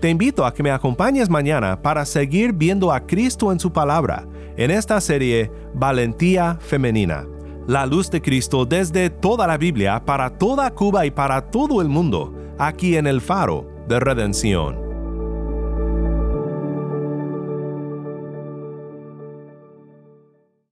te 0.00 0.08
invito 0.08 0.46
a 0.46 0.54
que 0.54 0.62
me 0.62 0.70
acompañes 0.70 1.28
mañana 1.28 1.80
para 1.80 2.06
seguir 2.06 2.52
viendo 2.54 2.90
a 2.90 3.00
Cristo 3.00 3.52
en 3.52 3.60
su 3.60 3.70
palabra 3.70 4.26
en 4.56 4.70
esta 4.70 5.00
serie 5.00 5.52
Valentía 5.74 6.56
Femenina. 6.60 7.26
La 7.66 7.86
luz 7.86 8.10
de 8.10 8.22
Cristo 8.22 8.64
desde 8.64 9.10
toda 9.10 9.46
la 9.46 9.58
Biblia 9.58 10.02
para 10.04 10.30
toda 10.30 10.70
Cuba 10.70 11.04
y 11.04 11.10
para 11.10 11.50
todo 11.50 11.82
el 11.82 11.88
mundo, 11.88 12.34
aquí 12.58 12.96
en 12.96 13.06
el 13.06 13.20
faro 13.20 13.66
de 13.88 14.00
redención. 14.00 14.89